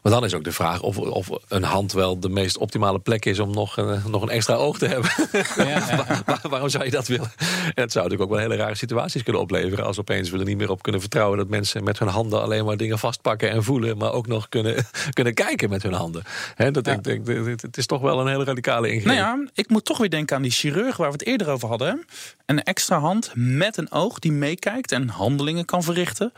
Maar 0.03 0.11
dan 0.11 0.23
is 0.25 0.33
ook 0.33 0.44
de 0.44 0.51
vraag 0.51 0.81
of, 0.81 0.97
of 0.97 1.29
een 1.47 1.63
hand 1.63 1.91
wel 1.91 2.19
de 2.19 2.29
meest 2.29 2.57
optimale 2.57 3.00
plek 3.00 3.25
is 3.25 3.39
om 3.39 3.51
nog, 3.53 3.77
een- 3.77 4.01
nog 4.07 4.21
een 4.21 4.29
extra 4.29 4.53
oog 4.55 4.77
te 4.77 4.88
hebben. 4.88 5.11
Ja, 5.57 5.63
ja. 5.67 6.05
Waar- 6.25 6.41
waarom 6.50 6.69
zou 6.69 6.83
je 6.86 6.91
dat 6.91 7.07
willen? 7.07 7.31
En 7.38 7.81
het 7.83 7.91
zou 7.91 8.03
natuurlijk 8.03 8.22
ook 8.22 8.29
wel 8.29 8.39
hele 8.50 8.55
rare 8.55 8.75
situaties 8.75 9.24
kunnen 9.24 9.41
opleveren. 9.41 9.86
Als 9.86 10.00
opeens 10.00 10.29
we 10.29 10.38
er 10.39 10.45
niet 10.45 10.57
meer 10.57 10.69
op 10.69 10.81
kunnen 10.83 11.01
vertrouwen 11.01 11.38
dat 11.38 11.48
mensen 11.48 11.83
met 11.83 12.00
hun 12.00 12.07
handen 12.07 12.41
alleen 12.41 12.65
maar 12.65 12.77
dingen 12.77 13.00
vastpakken 13.00 13.50
en 13.50 13.63
voelen. 13.63 13.98
Maar 13.98 14.12
ook 14.12 14.27
nog 14.27 14.50
kunnen, 14.50 14.86
kunnen 15.13 15.33
kijken 15.33 15.69
met 15.69 15.83
hun 15.83 15.93
handen. 15.93 16.24
Dat 16.72 16.88
ik 16.88 17.03
denk, 17.03 17.27
het- 17.62 17.77
is 17.77 17.86
toch 17.86 18.01
wel 18.01 18.19
een 18.19 18.27
hele 18.27 18.43
radicale 18.43 18.88
ingreep. 18.91 19.05
Nou 19.05 19.17
ja, 19.17 19.48
ik 19.53 19.69
moet 19.69 19.86
toch 19.86 19.98
weer 19.98 20.10
denken 20.10 20.36
aan 20.36 20.41
die 20.41 20.51
chirurg 20.51 20.98
waar 20.98 21.07
we 21.12 21.13
het 21.17 21.25
eerder 21.25 21.50
over 21.50 21.67
hadden. 21.69 22.05
Een 22.45 22.63
extra 22.63 23.00
hand 23.00 23.31
met 23.36 23.77
een 23.77 23.91
oog 23.91 24.19
die 24.19 24.31
meekijkt 24.31 24.91
en 24.91 25.10
handelingen 25.10 25.65
kan 25.65 25.83
verrichten. 25.83 26.33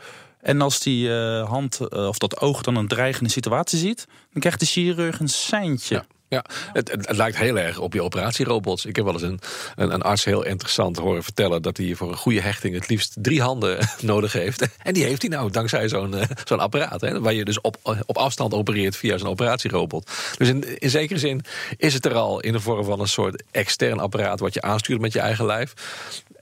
En 0.46 0.60
als 0.60 0.80
die 0.80 1.14
eh, 1.14 1.48
hand 1.48 1.80
eh, 1.80 2.06
of 2.06 2.18
dat 2.18 2.40
oog 2.40 2.62
dan 2.62 2.76
een 2.76 2.88
dreigende 2.88 3.30
situatie 3.30 3.78
ziet, 3.78 4.06
dan 4.32 4.40
krijgt 4.40 4.60
de 4.60 4.66
chirurg 4.66 5.20
een 5.20 5.28
seintje. 5.28 5.94
Ja. 5.94 6.04
Ja, 6.28 6.44
het, 6.72 6.90
het, 6.90 7.16
lijkt 7.16 7.36
heel 7.36 7.58
erg 7.58 7.78
op 7.78 7.92
je 7.92 8.02
operatierobots. 8.02 8.84
Ik 8.84 8.96
heb 8.96 9.04
wel 9.04 9.14
eens 9.14 9.22
een, 9.22 9.40
een, 9.74 9.92
een 9.94 10.02
arts 10.02 10.24
heel 10.24 10.44
interessant 10.44 10.96
horen 10.96 11.22
vertellen 11.22 11.62
dat 11.62 11.76
hij 11.76 11.94
voor 11.94 12.08
een 12.08 12.16
goede 12.16 12.40
hechting 12.40 12.74
het 12.74 12.88
liefst 12.88 13.16
drie 13.18 13.42
handen 13.42 13.78
nodig 14.00 14.32
heeft. 14.32 14.68
En 14.82 14.94
die 14.94 15.04
heeft 15.04 15.22
hij 15.22 15.30
nou 15.30 15.50
dankzij 15.50 15.88
zo'n 15.88 16.14
eh, 16.14 16.28
zo'n 16.44 16.60
apparaat. 16.60 17.00
Hè, 17.00 17.20
waar 17.20 17.32
je 17.32 17.44
dus 17.44 17.60
op, 17.60 17.76
op 18.06 18.16
afstand 18.16 18.54
opereert 18.54 18.96
via 18.96 19.18
zo'n 19.18 19.28
operatierobot. 19.28 20.10
Dus 20.38 20.48
in, 20.48 20.78
in 20.78 20.90
zekere 20.90 21.18
zin 21.18 21.44
is 21.76 21.94
het 21.94 22.04
er 22.04 22.14
al 22.14 22.40
in 22.40 22.52
de 22.52 22.60
vorm 22.60 22.84
van 22.84 23.00
een 23.00 23.08
soort 23.08 23.42
extern 23.50 23.98
apparaat 23.98 24.40
wat 24.40 24.54
je 24.54 24.62
aanstuurt 24.62 25.00
met 25.00 25.12
je 25.12 25.20
eigen 25.20 25.46
lijf. 25.46 25.72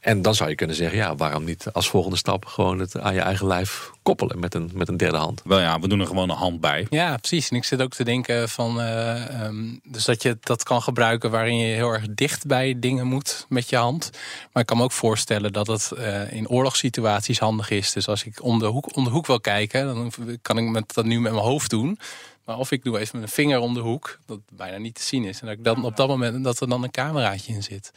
En 0.05 0.23
dan 0.23 0.35
zou 0.35 0.49
je 0.51 0.55
kunnen 0.55 0.77
zeggen, 0.77 0.99
ja, 0.99 1.17
waarom 1.17 1.45
niet 1.45 1.67
als 1.73 1.89
volgende 1.89 2.17
stap 2.17 2.45
gewoon 2.45 2.79
het 2.79 2.99
aan 2.99 3.15
je 3.15 3.21
eigen 3.21 3.47
lijf 3.47 3.91
koppelen 4.03 4.39
met 4.39 4.55
een, 4.55 4.71
met 4.75 4.89
een 4.89 4.97
derde 4.97 5.17
hand. 5.17 5.43
Wel 5.45 5.61
ja, 5.61 5.81
we 5.81 5.89
doen 5.89 6.01
er 6.01 6.07
gewoon 6.07 6.31
een 6.31 6.37
hand 6.37 6.61
bij. 6.61 6.87
Ja, 6.91 7.17
precies. 7.17 7.49
En 7.49 7.57
ik 7.57 7.65
zit 7.65 7.83
ook 7.83 7.93
te 7.95 8.05
denken 8.05 8.49
van. 8.49 8.81
eh, 8.81 9.43
ehm, 9.43 9.65
dus 9.85 10.05
dat 10.05 10.23
je 10.23 10.37
dat 10.41 10.63
kan 10.63 10.83
gebruiken 10.83 11.31
waarin 11.31 11.59
je 11.59 11.75
heel 11.75 11.91
erg 11.91 12.05
dicht 12.11 12.47
bij 12.47 12.79
dingen 12.79 13.07
moet 13.07 13.47
met 13.49 13.69
je 13.69 13.77
hand. 13.77 14.11
Maar 14.53 14.63
ik 14.63 14.69
kan 14.69 14.77
me 14.77 14.83
ook 14.83 14.93
voorstellen 14.93 15.53
dat 15.53 15.67
het 15.67 15.93
eh, 15.93 16.33
in 16.33 16.49
oorlogssituaties 16.49 17.39
handig 17.39 17.71
is. 17.71 17.93
Dus 17.93 18.09
als 18.09 18.25
ik 18.25 18.43
om 18.43 18.59
de 18.59 18.67
hoek, 18.67 18.97
om 18.97 19.05
de 19.05 19.11
hoek 19.11 19.27
wil 19.27 19.41
kijken, 19.41 19.87
dan 19.87 20.13
kan 20.43 20.59
ik 20.59 20.69
met, 20.69 20.95
dat 20.95 21.05
nu 21.05 21.21
met 21.21 21.33
mijn 21.33 21.45
hoofd 21.45 21.71
doen. 21.71 21.99
Maar 22.45 22.59
of 22.59 22.71
ik 22.71 22.85
doe 22.85 22.99
even 22.99 23.19
met 23.19 23.29
een 23.29 23.35
vinger 23.35 23.59
om 23.59 23.75
de 23.75 23.81
hoek, 23.81 24.19
dat 24.27 24.39
bijna 24.53 24.77
niet 24.77 24.95
te 24.95 25.03
zien 25.03 25.25
is. 25.25 25.41
En 25.41 25.47
dat 25.47 25.57
ik 25.57 25.65
dan 25.65 25.85
op 25.85 25.97
dat 25.97 26.09
moment 26.09 26.45
dat 26.45 26.61
er 26.61 26.69
dan 26.69 26.83
een 26.83 26.91
cameraatje 26.91 27.53
in 27.53 27.63
zit. 27.63 27.93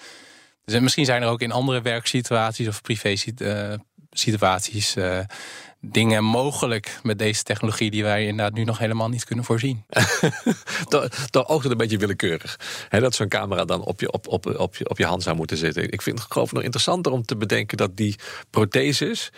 Dus 0.71 0.79
misschien 0.79 1.05
zijn 1.05 1.21
er 1.21 1.29
ook 1.29 1.41
in 1.41 1.51
andere 1.51 1.81
werksituaties 1.81 2.67
of 2.67 2.81
privé 2.81 3.15
situaties 4.11 4.95
dingen 5.81 6.23
mogelijk 6.23 6.99
met 7.03 7.19
deze 7.19 7.43
technologie 7.43 7.91
die 7.91 8.03
wij 8.03 8.25
inderdaad 8.25 8.53
nu 8.53 8.63
nog 8.63 8.77
helemaal 8.77 9.09
niet 9.09 9.23
kunnen 9.23 9.45
voorzien. 9.45 9.85
Dan 11.29 11.45
oogt 11.47 11.63
het 11.63 11.71
een 11.71 11.77
beetje 11.77 11.97
willekeurig. 11.97 12.59
dat 12.89 13.15
zo'n 13.15 13.27
camera 13.27 13.65
dan 13.65 13.81
op 13.81 13.99
je, 13.99 14.11
op, 14.11 14.27
op, 14.27 14.45
op, 14.45 14.75
je, 14.75 14.89
op 14.89 14.97
je 14.97 15.05
hand 15.05 15.23
zou 15.23 15.35
moeten 15.35 15.57
zitten. 15.57 15.91
Ik 15.91 16.01
vind 16.01 16.19
het 16.19 16.31
geloof 16.31 16.51
nog 16.51 16.63
interessanter 16.63 17.11
om 17.11 17.25
te 17.25 17.37
bedenken 17.37 17.77
dat 17.77 17.97
die 17.97 18.15
protheses. 18.49 19.29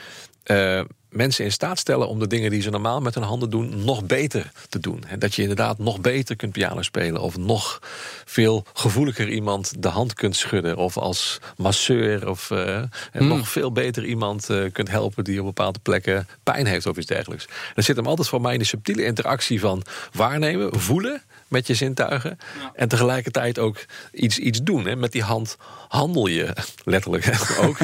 Mensen 1.10 1.46
in 1.46 1.52
staat 1.52 1.80
stellen 1.80 2.08
om 2.08 2.20
de 2.20 2.28
dingen 2.28 2.52
die 2.52 2.62
ze 2.62 2.70
normaal 2.70 3.02
met 3.02 3.16
hun 3.16 3.24
handen 3.24 3.50
doen, 3.50 3.84
nog 3.84 4.06
beter 4.06 4.52
te 4.70 4.80
doen. 4.80 5.04
En 5.08 5.20
dat 5.20 5.36
je 5.36 5.42
inderdaad 5.42 5.78
nog 5.78 6.02
beter 6.02 6.36
kunt 6.36 6.52
piano 6.52 6.82
spelen. 6.82 7.22
Of 7.22 7.38
nog 7.38 7.80
veel 8.26 8.66
gevoeliger 8.74 9.30
iemand 9.30 9.84
de 9.84 9.88
hand 9.88 10.14
kunt 10.14 10.36
schudden. 10.36 10.78
Of 10.78 10.98
als 10.98 11.40
masseur. 11.58 12.30
Of 12.30 12.50
uh, 12.50 12.82
nog 13.14 13.50
veel 13.50 13.72
beter 13.72 14.06
iemand 14.06 14.50
uh, 14.50 14.72
kunt 14.72 14.90
helpen 14.90 15.24
die 15.24 15.40
op 15.40 15.46
bepaalde 15.46 15.80
plekken 15.80 16.28
pijn 16.44 16.66
heeft 16.66 16.86
of 16.86 16.98
iets 16.98 17.08
dergelijks. 17.08 17.48
Er 17.76 17.84
zit 17.84 17.96
hem 17.96 18.08
altijd 18.08 18.28
voor 18.28 18.42
mij 18.42 18.54
in 18.54 18.60
de 18.60 18.66
subtiele 18.66 19.06
interactie 19.06 19.60
van 19.60 19.84
waarnemen, 20.12 20.80
voelen 20.80 21.22
met 21.50 21.68
je 21.68 21.74
zintuigen. 21.74 22.38
En 22.74 22.88
tegelijkertijd 22.88 23.60
ook 23.60 23.78
iets, 24.12 24.38
iets 24.38 24.64
doen. 24.64 24.86
Hè. 24.86 24.96
Met 24.96 25.12
die 25.12 25.24
hand 25.24 25.58
handel 25.88 26.28
je 26.28 26.54
letterlijk 26.84 27.32
ook. 27.66 27.78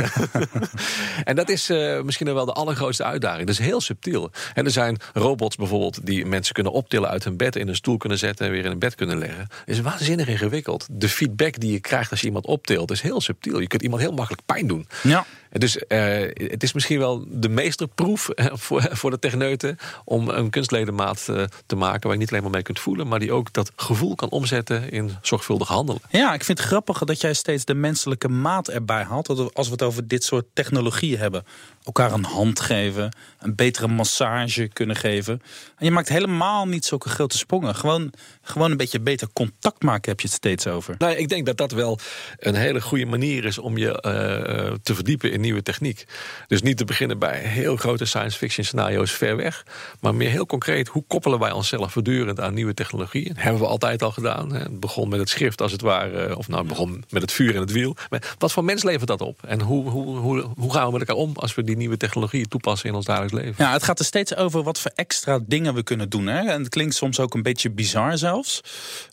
en 1.24 1.36
dat 1.36 1.50
is 1.50 1.69
uh, 1.69 2.01
misschien 2.01 2.34
wel 2.34 2.45
de 2.45 2.53
allergrootste 2.53 3.03
uitdaging. 3.03 3.48
Dat 3.48 3.60
is 3.60 3.65
heel 3.65 3.81
subtiel. 3.81 4.31
En 4.53 4.65
er 4.65 4.72
zijn 4.72 4.98
robots 5.13 5.55
bijvoorbeeld 5.55 6.05
die 6.05 6.25
mensen 6.25 6.53
kunnen 6.53 6.72
optillen 6.72 7.10
uit 7.10 7.24
hun 7.24 7.38
bed, 7.38 7.55
in 7.55 7.67
een 7.67 7.75
stoel 7.75 7.98
kunnen 7.98 8.17
zetten 8.17 8.45
en 8.45 8.51
weer 8.51 8.65
in 8.65 8.72
een 8.72 8.79
bed 8.79 8.95
kunnen 8.95 9.17
leggen. 9.17 9.48
Dat 9.48 9.75
is 9.75 9.81
waanzinnig 9.81 10.27
ingewikkeld. 10.27 10.88
De 10.91 11.10
feedback 11.10 11.60
die 11.60 11.72
je 11.72 11.79
krijgt 11.79 12.12
als 12.12 12.19
je 12.19 12.27
iemand 12.27 12.45
optilt 12.45 12.91
is 12.91 13.01
heel 13.01 13.22
subtiel. 13.22 13.60
Je 13.60 13.67
kunt 13.67 13.81
iemand 13.81 14.01
heel 14.01 14.12
makkelijk 14.12 14.45
pijn 14.45 14.67
doen. 14.67 14.88
Ja. 15.03 15.25
Dus 15.57 15.77
uh, 15.77 16.07
het 16.33 16.63
is 16.63 16.74
misschien 16.74 17.00
wel 17.00 17.25
de 17.27 17.50
meesterproef 17.50 18.29
voor, 18.65 18.88
voor 18.91 19.12
de 19.12 19.19
techneuten 19.19 19.77
om 20.05 20.29
een 20.29 20.50
kunstledemaat 20.50 21.27
uh, 21.29 21.43
te 21.65 21.75
maken 21.75 22.01
waar 22.01 22.12
je 22.12 22.17
niet 22.17 22.29
alleen 22.29 22.41
maar 22.41 22.51
mee 22.51 22.62
kunt 22.62 22.79
voelen, 22.79 23.07
maar 23.07 23.19
die 23.19 23.31
ook 23.31 23.53
dat 23.53 23.71
gevoel 23.75 24.15
kan 24.15 24.29
omzetten 24.29 24.91
in 24.91 25.12
zorgvuldig 25.21 25.67
handelen. 25.67 26.01
Ja, 26.09 26.33
ik 26.33 26.43
vind 26.43 26.57
het 26.57 26.67
grappig 26.67 27.00
dat 27.00 27.21
jij 27.21 27.33
steeds 27.33 27.65
de 27.65 27.74
menselijke 27.74 28.27
maat 28.27 28.67
erbij 28.67 29.03
haalt. 29.03 29.53
Als 29.53 29.67
we 29.67 29.74
het 29.74 29.81
over 29.81 30.07
dit 30.07 30.24
soort 30.24 30.45
technologieën 30.53 31.17
hebben. 31.17 31.45
Elkaar 31.83 32.13
een 32.13 32.24
hand 32.24 32.59
geven, 32.59 33.15
een 33.39 33.55
betere 33.55 33.88
massage 33.88 34.67
kunnen 34.67 34.95
geven. 34.95 35.41
En 35.77 35.85
je 35.85 35.91
maakt 35.91 36.09
helemaal 36.09 36.67
niet 36.67 36.85
zulke 36.85 37.09
grote 37.09 37.38
sprongen. 37.38 37.75
Gewoon, 37.75 38.12
gewoon 38.41 38.71
een 38.71 38.77
beetje 38.77 39.00
beter 39.00 39.27
contact 39.33 39.83
maken 39.83 40.12
heb 40.12 40.19
je 40.19 40.27
het 40.27 40.35
steeds 40.35 40.67
over. 40.67 40.95
Nou, 40.97 41.15
ik 41.15 41.29
denk 41.29 41.45
dat 41.45 41.57
dat 41.57 41.71
wel 41.71 42.00
een 42.39 42.55
hele 42.55 42.81
goede 42.81 43.05
manier 43.05 43.45
is 43.45 43.57
om 43.57 43.77
je 43.77 43.88
uh, 43.88 44.74
te 44.83 44.95
verdiepen 44.95 45.31
in 45.31 45.41
nieuwe 45.45 45.61
techniek. 45.61 46.05
Dus 46.47 46.61
niet 46.61 46.77
te 46.77 46.85
beginnen 46.85 47.19
bij 47.19 47.39
heel 47.39 47.75
grote 47.75 48.05
science 48.05 48.37
fiction 48.37 48.65
scenario's 48.65 49.11
ver 49.11 49.35
weg. 49.35 49.65
Maar 49.99 50.15
meer 50.15 50.29
heel 50.29 50.45
concreet, 50.45 50.87
hoe 50.87 51.03
koppelen 51.07 51.39
wij 51.39 51.51
onszelf 51.51 51.91
voortdurend 51.91 52.39
aan 52.39 52.53
nieuwe 52.53 52.73
technologieën? 52.73 53.33
Hebben 53.35 53.61
we 53.61 53.67
altijd 53.67 54.03
al 54.03 54.11
gedaan. 54.11 54.53
Het 54.53 54.79
begon 54.79 55.09
met 55.09 55.19
het 55.19 55.29
schrift 55.29 55.61
als 55.61 55.71
het 55.71 55.81
ware. 55.81 56.37
Of 56.37 56.47
nou, 56.47 56.67
begon 56.67 57.03
met 57.09 57.21
het 57.21 57.31
vuur 57.31 57.55
en 57.55 57.61
het 57.61 57.71
wiel. 57.71 57.95
Maar 58.09 58.35
wat 58.37 58.51
voor 58.51 58.63
mens 58.63 58.83
levert 58.83 59.07
dat 59.07 59.21
op? 59.21 59.39
En 59.47 59.61
hoe, 59.61 59.89
hoe, 59.89 60.17
hoe, 60.17 60.41
hoe 60.57 60.73
gaan 60.73 60.85
we 60.85 60.91
met 60.91 61.07
elkaar 61.07 61.23
om 61.23 61.31
als 61.35 61.55
we 61.55 61.63
die 61.63 61.77
nieuwe 61.77 61.97
technologieën 61.97 62.47
toepassen 62.47 62.89
in 62.89 62.95
ons 62.95 63.05
dagelijks 63.05 63.33
leven? 63.33 63.65
Ja, 63.65 63.71
het 63.71 63.83
gaat 63.83 63.99
er 63.99 64.05
steeds 64.05 64.35
over 64.35 64.63
wat 64.63 64.79
voor 64.79 64.91
extra 64.95 65.39
dingen 65.45 65.73
we 65.73 65.83
kunnen 65.83 66.09
doen. 66.09 66.27
Hè? 66.27 66.49
En 66.49 66.59
het 66.59 66.69
klinkt 66.69 66.95
soms 66.95 67.19
ook 67.19 67.33
een 67.33 67.43
beetje 67.43 67.71
bizar 67.71 68.17
zelfs. 68.17 68.61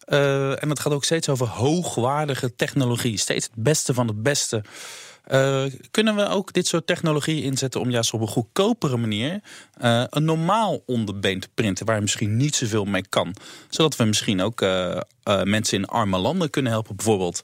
Uh, 0.09 0.63
en 0.63 0.69
het 0.69 0.81
gaat 0.81 0.93
ook 0.93 1.05
steeds 1.05 1.29
over 1.29 1.47
hoogwaardige 1.47 2.55
technologie. 2.57 3.19
Steeds 3.19 3.45
het 3.45 3.55
beste 3.63 3.95
van 3.95 4.07
het 4.07 4.23
beste. 4.23 4.63
Uh, 5.31 5.65
kunnen 5.91 6.17
we 6.17 6.29
ook 6.29 6.53
dit 6.53 6.67
soort 6.67 6.87
technologie 6.87 7.43
inzetten 7.43 7.81
om 7.81 7.91
juist 7.91 8.13
op 8.13 8.21
een 8.21 8.29
goedkopere 8.29 8.97
manier 8.97 9.41
uh, 9.83 10.05
een 10.11 10.25
normaal 10.25 10.83
onderbeen 10.87 11.41
te 11.41 11.49
printen 11.55 11.87
waar 11.87 11.95
je 11.95 12.01
misschien 12.01 12.37
niet 12.37 12.55
zoveel 12.55 12.85
mee 12.85 13.09
kan? 13.09 13.35
Zodat 13.69 13.97
we 13.97 14.05
misschien 14.05 14.41
ook 14.41 14.61
uh, 14.61 15.01
mensen 15.43 15.79
in 15.79 15.87
arme 15.87 16.19
landen 16.19 16.51
kunnen 16.51 16.73
helpen, 16.73 16.97
bijvoorbeeld. 16.97 17.43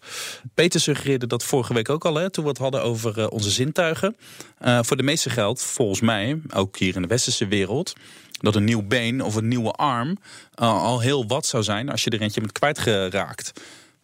Peter 0.54 0.80
suggereerde 0.80 1.26
dat 1.26 1.44
vorige 1.44 1.74
week 1.74 1.88
ook 1.88 2.04
al, 2.04 2.14
hè, 2.14 2.30
toen 2.30 2.44
we 2.44 2.50
het 2.50 2.58
hadden 2.58 2.82
over 2.82 3.28
onze 3.28 3.50
zintuigen. 3.50 4.16
voor 4.58 4.96
de 4.96 5.02
meeste 5.02 5.30
geldt, 5.30 5.62
volgens 5.62 6.00
mij, 6.00 6.40
ook 6.54 6.78
hier 6.78 6.96
in 6.96 7.02
de 7.02 7.08
westerse 7.08 7.46
wereld, 7.46 7.92
dat 8.40 8.56
een 8.56 8.64
nieuw 8.64 8.82
been 8.82 9.22
of 9.22 9.34
een 9.34 9.48
nieuwe 9.48 9.72
arm 9.72 10.18
al 10.54 11.00
heel 11.00 11.26
wat 11.26 11.46
zou 11.46 11.62
zijn 11.62 11.90
als 11.90 12.04
je 12.04 12.10
er 12.10 12.20
eentje 12.20 12.40
bent 12.40 12.52
kwijtgeraakt. 12.52 13.52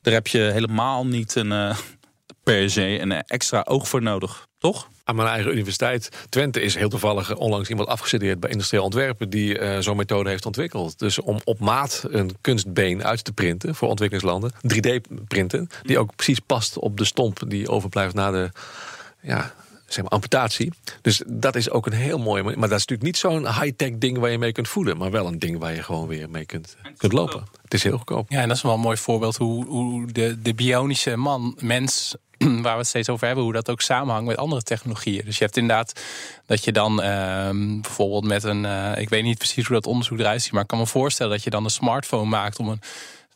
Daar 0.03 0.15
heb 0.15 0.27
je 0.27 0.39
helemaal 0.39 1.07
niet 1.07 1.35
een, 1.35 1.75
per 2.45 2.71
se 2.71 3.01
een 3.01 3.13
extra 3.13 3.65
oog 3.69 3.89
voor 3.89 4.03
nodig, 4.03 4.47
toch? 4.59 4.89
Aan 5.05 5.17
mijn 5.17 5.29
eigen 5.29 5.53
universiteit, 5.53 6.09
Twente, 6.29 6.61
is 6.61 6.75
heel 6.75 6.89
toevallig 6.89 7.37
onlangs 7.37 7.69
iemand 7.69 7.89
afgestudeerd 7.89 8.41
bij 8.41 8.51
industrieel 8.51 8.85
ontwerpen 8.85 9.31
die 9.31 9.59
uh, 9.59 9.79
zo'n 9.79 9.97
methode 9.97 10.29
heeft 10.29 10.47
ontwikkeld. 10.47 10.99
Dus 10.99 11.21
om 11.21 11.41
op 11.45 11.59
maat 11.59 12.05
een 12.09 12.37
kunstbeen 12.41 13.05
uit 13.05 13.25
te 13.25 13.33
printen 13.33 13.75
voor 13.75 13.89
ontwikkelingslanden, 13.89 14.53
3D 14.53 15.15
printen, 15.29 15.69
die 15.83 15.99
ook 15.99 16.17
precies 16.17 16.39
past 16.39 16.79
op 16.79 16.97
de 16.97 17.05
stomp 17.05 17.43
die 17.47 17.69
overblijft 17.69 18.15
na 18.15 18.31
de 18.31 18.51
ja, 19.21 19.55
zeg 19.87 20.03
maar, 20.03 20.13
amputatie. 20.13 20.73
Dus 21.03 21.23
dat 21.27 21.57
is 21.57 21.71
ook 21.71 21.87
een 21.87 21.93
heel 21.93 22.19
mooi. 22.19 22.43
Maar 22.43 22.55
dat 22.55 22.79
is 22.79 22.87
natuurlijk 22.87 23.03
niet 23.03 23.17
zo'n 23.17 23.47
high-tech 23.47 23.99
ding 23.99 24.19
waar 24.19 24.31
je 24.31 24.39
mee 24.39 24.53
kunt 24.53 24.69
voelen. 24.69 24.97
Maar 24.97 25.11
wel 25.11 25.27
een 25.27 25.39
ding 25.39 25.59
waar 25.59 25.75
je 25.75 25.83
gewoon 25.83 26.07
weer 26.07 26.31
mee 26.31 26.47
kunt, 26.47 26.77
kunt 26.97 27.13
lopen. 27.13 27.45
Het 27.63 27.75
is 27.75 27.83
heel 27.83 27.97
goedkoop. 27.97 28.31
Ja, 28.31 28.41
en 28.41 28.49
dat 28.49 28.57
is 28.57 28.63
wel 28.63 28.75
een 28.75 28.81
mooi 28.81 28.97
voorbeeld 28.97 29.37
hoe, 29.37 29.67
hoe 29.67 30.13
de, 30.13 30.43
de 30.43 30.55
bionische 30.55 31.17
man, 31.17 31.57
mens, 31.61 32.15
waar 32.63 32.73
we 32.73 32.79
het 32.79 32.87
steeds 32.87 33.09
over 33.09 33.27
hebben, 33.27 33.45
hoe 33.45 33.53
dat 33.53 33.71
ook 33.71 33.81
samenhangt 33.81 34.27
met 34.27 34.37
andere 34.37 34.63
technologieën. 34.63 35.25
Dus 35.25 35.39
je 35.39 35.45
hebt 35.45 35.57
inderdaad 35.57 36.01
dat 36.47 36.65
je 36.65 36.73
dan 36.73 37.05
uh, 37.05 37.49
bijvoorbeeld 37.81 38.25
met 38.25 38.45
een, 38.45 38.65
uh, 38.65 38.93
ik 38.97 39.09
weet 39.09 39.23
niet 39.23 39.39
precies 39.39 39.67
hoe 39.67 39.77
dat 39.77 39.87
onderzoek 39.87 40.19
eruit 40.19 40.43
ziet, 40.43 40.53
maar 40.53 40.63
ik 40.63 40.69
kan 40.69 40.79
me 40.79 40.87
voorstellen 40.87 41.33
dat 41.33 41.45
je 41.45 41.51
dan 41.51 41.65
een 41.65 41.71
smartphone 41.71 42.29
maakt 42.29 42.59
om 42.59 42.69
een 42.69 42.81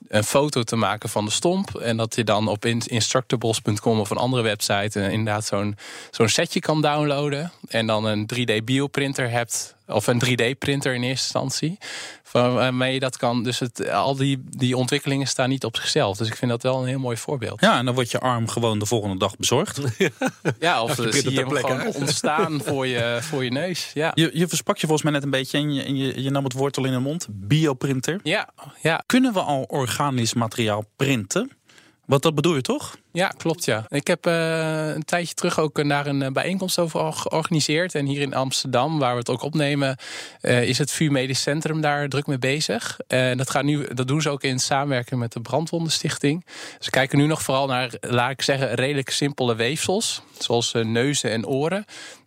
een 0.09 0.25
foto 0.25 0.63
te 0.63 0.77
maken 0.77 1.09
van 1.09 1.25
de 1.25 1.31
stomp. 1.31 1.75
En 1.75 1.97
dat 1.97 2.15
je 2.15 2.25
dan 2.25 2.49
op 2.49 2.65
instructables.com 2.67 4.01
of 4.01 4.11
een 4.11 4.17
andere 4.17 4.43
website 4.43 5.01
uh, 5.01 5.11
inderdaad 5.13 5.45
zo'n 5.45 5.77
zo'n 6.11 6.29
setje 6.29 6.61
kan 6.61 6.83
downloaden. 6.83 7.53
En 7.69 7.87
dan 7.87 8.05
een 8.05 8.29
3D 8.35 8.65
bioprinter 8.65 9.31
hebt 9.31 9.77
of 9.87 10.07
een 10.07 10.23
3D-printer 10.25 10.95
in 10.95 11.03
eerste 11.03 11.09
instantie. 11.09 11.79
Waarmee 12.33 12.93
je 12.93 13.01
dat 13.01 13.17
kan. 13.17 13.43
Dus 13.43 13.59
het, 13.59 13.91
al 13.91 14.17
die, 14.17 14.43
die 14.45 14.77
ontwikkelingen 14.77 15.27
staan 15.27 15.49
niet 15.49 15.65
op 15.65 15.77
zichzelf. 15.77 16.17
Dus 16.17 16.29
ik 16.29 16.37
vind 16.37 16.51
dat 16.51 16.63
wel 16.63 16.81
een 16.81 16.87
heel 16.87 16.99
mooi 16.99 17.17
voorbeeld. 17.17 17.61
Ja, 17.61 17.79
en 17.79 17.85
dan 17.85 17.95
wordt 17.95 18.11
je 18.11 18.19
arm 18.19 18.49
gewoon 18.49 18.79
de 18.79 18.87
volgende 18.87 19.19
dag 19.19 19.37
bezorgd. 19.37 19.81
ja, 20.59 20.83
of 20.83 20.97
je 21.05 21.13
zie 21.13 21.31
je 21.31 21.41
hem 21.41 21.51
gewoon 21.51 21.95
ontstaan 21.95 22.61
voor 22.67 22.87
je, 22.87 23.19
voor 23.21 23.45
je 23.45 23.51
neus. 23.51 23.91
Ja. 23.95 24.13
Je, 24.15 24.31
je 24.33 24.49
versprak 24.49 24.77
je 24.77 24.87
volgens 24.87 25.03
mij 25.03 25.13
net 25.13 25.23
een 25.23 25.31
beetje 25.31 25.59
en 25.59 25.75
je, 25.75 25.83
en 25.83 25.97
je, 25.97 26.23
je 26.23 26.31
nam 26.31 26.45
het 26.45 26.53
woord 26.53 26.77
al 26.77 26.85
in 26.85 26.93
de 26.93 26.99
mond. 26.99 27.27
Bioprinter. 27.31 28.21
Ja, 28.23 28.49
ja. 28.83 29.03
Kunnen 29.07 29.33
we 29.33 29.41
al 29.41 29.63
organisch 29.63 30.35
materiaal 30.35 30.85
printen? 30.97 31.51
Wat 32.09 32.23
dat 32.23 32.35
bedoel 32.35 32.55
je 32.55 32.61
toch? 32.61 32.97
Ja, 33.13 33.29
klopt 33.29 33.65
ja. 33.65 33.85
Ik 33.89 34.07
heb 34.07 34.27
uh, 34.27 34.95
een 34.95 35.05
tijdje 35.05 35.35
terug 35.35 35.59
ook 35.59 35.83
naar 35.83 36.07
een 36.07 36.23
eh, 36.23 36.31
bijeenkomst 36.31 36.79
over 36.79 37.13
georganiseerd. 37.13 37.95
En 37.95 38.07
hier 38.07 38.21
in 38.21 38.35
Amsterdam, 38.35 38.99
waar 38.99 39.13
we 39.13 39.19
het 39.19 39.29
ook 39.29 39.43
opnemen, 39.43 39.97
uh, 40.43 40.63
is 40.63 40.79
het 40.79 40.91
VU 40.91 41.11
Medisch 41.11 41.43
Centrum 41.43 41.81
daar 41.81 42.09
druk 42.09 42.27
mee 42.27 42.39
bezig. 42.39 42.99
En 43.07 43.37
dat, 43.37 43.63
nu, 43.63 43.87
dat 43.95 44.09
doen 44.09 44.23
ze 44.23 44.31
ook 44.31 44.43
in 44.43 44.59
samenwerking 44.59 45.21
met 45.21 45.33
de 45.33 45.41
Brandwondenstichting. 45.41 46.47
Ze 46.79 46.91
kijken 46.91 47.19
nu 47.19 47.27
nog 47.27 47.43
vooral 47.43 47.67
naar, 47.67 47.91
laat 48.01 48.31
ik 48.31 48.43
zeggen, 48.43 48.75
redelijk 48.75 49.11
simpele 49.11 49.55
weefsels. 49.55 50.23
Zoals 50.39 50.73
neuzen 50.73 51.31
en 51.31 51.47
oren. 51.47 51.85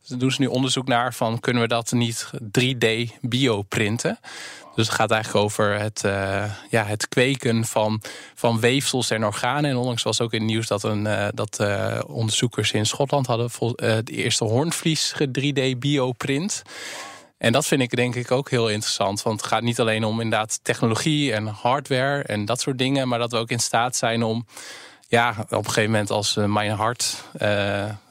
Dus 0.07 0.17
doen 0.17 0.31
ze 0.31 0.41
nu 0.41 0.47
onderzoek 0.47 0.87
naar 0.87 1.13
van 1.13 1.39
kunnen 1.39 1.61
we 1.61 1.67
dat 1.67 1.91
niet 1.91 2.29
3D 2.59 2.87
bioprinten. 3.21 4.19
Dus 4.75 4.87
het 4.87 4.95
gaat 4.95 5.11
eigenlijk 5.11 5.43
over 5.43 5.79
het, 5.79 6.03
uh, 6.05 6.43
ja, 6.69 6.83
het 6.83 7.07
kweken 7.07 7.65
van, 7.65 8.01
van 8.35 8.59
weefsels 8.59 9.09
en 9.09 9.25
organen. 9.25 9.69
En 9.69 9.77
onlangs 9.77 10.03
was 10.03 10.21
ook 10.21 10.33
in 10.33 10.39
het 10.39 10.49
nieuws 10.49 10.67
dat, 10.67 10.83
een, 10.83 11.05
uh, 11.05 11.27
dat 11.33 11.57
uh, 11.61 11.99
onderzoekers 12.07 12.71
in 12.71 12.85
Schotland 12.85 13.27
hadden 13.27 13.49
de 13.77 14.03
eerste 14.05 14.43
hoornvlies 14.43 15.15
3D 15.39 15.77
bioprint. 15.77 16.61
En 17.37 17.51
dat 17.51 17.65
vind 17.65 17.81
ik 17.81 17.95
denk 17.95 18.15
ik 18.15 18.31
ook 18.31 18.49
heel 18.49 18.69
interessant. 18.69 19.21
Want 19.21 19.41
het 19.41 19.49
gaat 19.49 19.61
niet 19.61 19.79
alleen 19.79 20.03
om 20.03 20.21
inderdaad 20.21 20.59
technologie 20.63 21.33
en 21.33 21.47
hardware 21.47 22.23
en 22.23 22.45
dat 22.45 22.61
soort 22.61 22.77
dingen. 22.77 23.07
Maar 23.07 23.19
dat 23.19 23.31
we 23.31 23.37
ook 23.37 23.49
in 23.49 23.59
staat 23.59 23.95
zijn 23.95 24.23
om 24.23 24.45
ja, 25.07 25.35
op 25.39 25.51
een 25.51 25.65
gegeven 25.65 25.91
moment 25.91 26.09
als 26.09 26.35
mijn 26.35 26.71
hart 26.71 27.23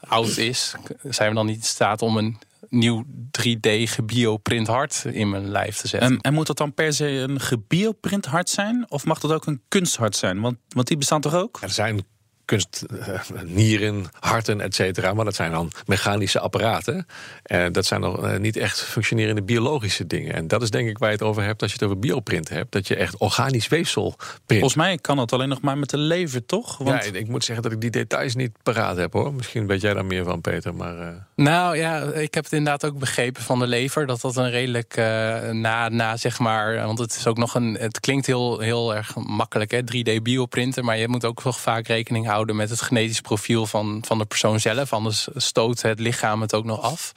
oud 0.01 0.37
is, 0.37 0.75
zijn 1.03 1.29
we 1.29 1.35
dan 1.35 1.47
niet 1.47 1.57
in 1.57 1.63
staat 1.63 2.03
om 2.03 2.17
een 2.17 2.39
nieuw 2.69 3.05
3D 3.39 3.69
gebioprint 3.85 4.67
hart 4.67 5.05
in 5.05 5.31
mijn 5.31 5.49
lijf 5.49 5.77
te 5.77 5.89
zetten. 5.89 6.11
En, 6.11 6.21
en, 6.21 6.35
moet 6.35 6.47
dat 6.47 6.57
dan 6.57 6.75
per 6.75 6.93
se 6.93 7.09
een 7.09 7.41
gebioprint 7.41 8.27
hart 8.27 8.49
zijn? 8.49 8.87
Of 8.89 9.05
mag 9.05 9.21
dat 9.21 9.33
ook 9.33 9.47
een 9.47 9.63
kunsthart 9.69 10.17
zijn? 10.17 10.41
Want, 10.41 10.57
want 10.69 10.87
die 10.87 10.97
bestaan 10.97 11.21
toch 11.21 11.35
ook? 11.35 11.59
Er 11.63 11.71
zijn 11.71 12.05
kunstnieren, 12.51 14.05
harten, 14.21 14.61
et 14.61 14.75
cetera. 14.75 15.13
Maar 15.13 15.25
dat 15.25 15.35
zijn 15.35 15.53
dan 15.53 15.73
mechanische 15.87 16.41
apparaten. 16.41 17.07
En 17.43 17.73
dat 17.73 17.87
zijn 17.87 18.01
nog 18.01 18.39
niet 18.39 18.57
echt 18.57 18.81
functionerende 18.83 19.43
biologische 19.43 20.07
dingen. 20.07 20.35
En 20.35 20.49
dat 20.49 20.63
is 20.63 20.71
denk 20.71 20.89
ik 20.89 20.99
waar 20.99 21.09
je 21.09 21.15
het 21.15 21.25
over 21.25 21.43
hebt 21.43 21.63
als 21.63 21.71
je 21.71 21.77
het 21.77 21.87
over 21.87 21.99
bioprint 21.99 22.49
hebt. 22.49 22.73
Dat 22.73 22.89
je 22.89 22.97
echt 22.97 23.17
organisch 23.17 23.69
weefsel 23.69 24.15
print. 24.17 24.61
Volgens 24.61 24.75
mij 24.75 24.99
kan 24.99 25.19
het 25.19 25.33
alleen 25.33 25.49
nog 25.49 25.61
maar 25.61 25.79
met 25.79 25.91
de 25.91 25.99
lever, 25.99 26.47
toch? 26.47 26.79
Want... 26.79 27.05
Ja, 27.05 27.13
ik 27.13 27.29
moet 27.29 27.45
zeggen 27.45 27.63
dat 27.63 27.73
ik 27.73 27.81
die 27.81 27.91
details 27.91 28.35
niet 28.35 28.53
paraat 28.63 28.97
heb 28.97 29.13
hoor. 29.13 29.35
Misschien 29.35 29.67
weet 29.67 29.81
jij 29.81 29.95
daar 29.95 30.05
meer 30.05 30.25
van, 30.25 30.41
Peter. 30.41 30.75
Maar, 30.75 30.99
uh... 30.99 31.09
Nou 31.35 31.77
ja, 31.77 32.03
ik 32.03 32.35
heb 32.35 32.45
het 32.45 32.53
inderdaad 32.53 32.85
ook 32.85 32.99
begrepen 32.99 33.43
van 33.43 33.59
de 33.59 33.67
lever. 33.67 34.07
Dat 34.07 34.21
dat 34.21 34.37
een 34.37 34.51
redelijk 34.51 34.97
uh, 34.97 35.05
na, 35.51 35.89
na, 35.89 36.17
zeg 36.17 36.39
maar. 36.39 36.87
Want 36.87 36.99
het 36.99 37.15
is 37.15 37.27
ook 37.27 37.37
nog 37.37 37.55
een. 37.55 37.77
Het 37.81 38.01
klinkt 38.01 38.27
heel, 38.27 38.59
heel 38.59 38.95
erg 38.95 39.15
makkelijk, 39.17 39.71
hè? 39.71 39.81
3D 39.81 40.23
bioprinten. 40.23 40.85
Maar 40.85 40.97
je 40.97 41.09
moet 41.09 41.25
ook 41.25 41.45
nog 41.45 41.61
vaak 41.61 41.87
rekening 41.87 42.27
houden 42.27 42.40
met 42.47 42.71
het 42.71 42.81
genetisch 42.81 43.21
profiel 43.21 43.67
van, 43.67 44.03
van 44.07 44.19
de 44.19 44.25
persoon 44.25 44.61
zelf. 44.61 44.93
Anders 44.93 45.29
stoot 45.35 45.83
het 45.83 46.01
lichaam 46.01 46.41
het 46.41 46.55
ook 46.55 46.65
nog 46.65 46.81
af. 46.81 47.13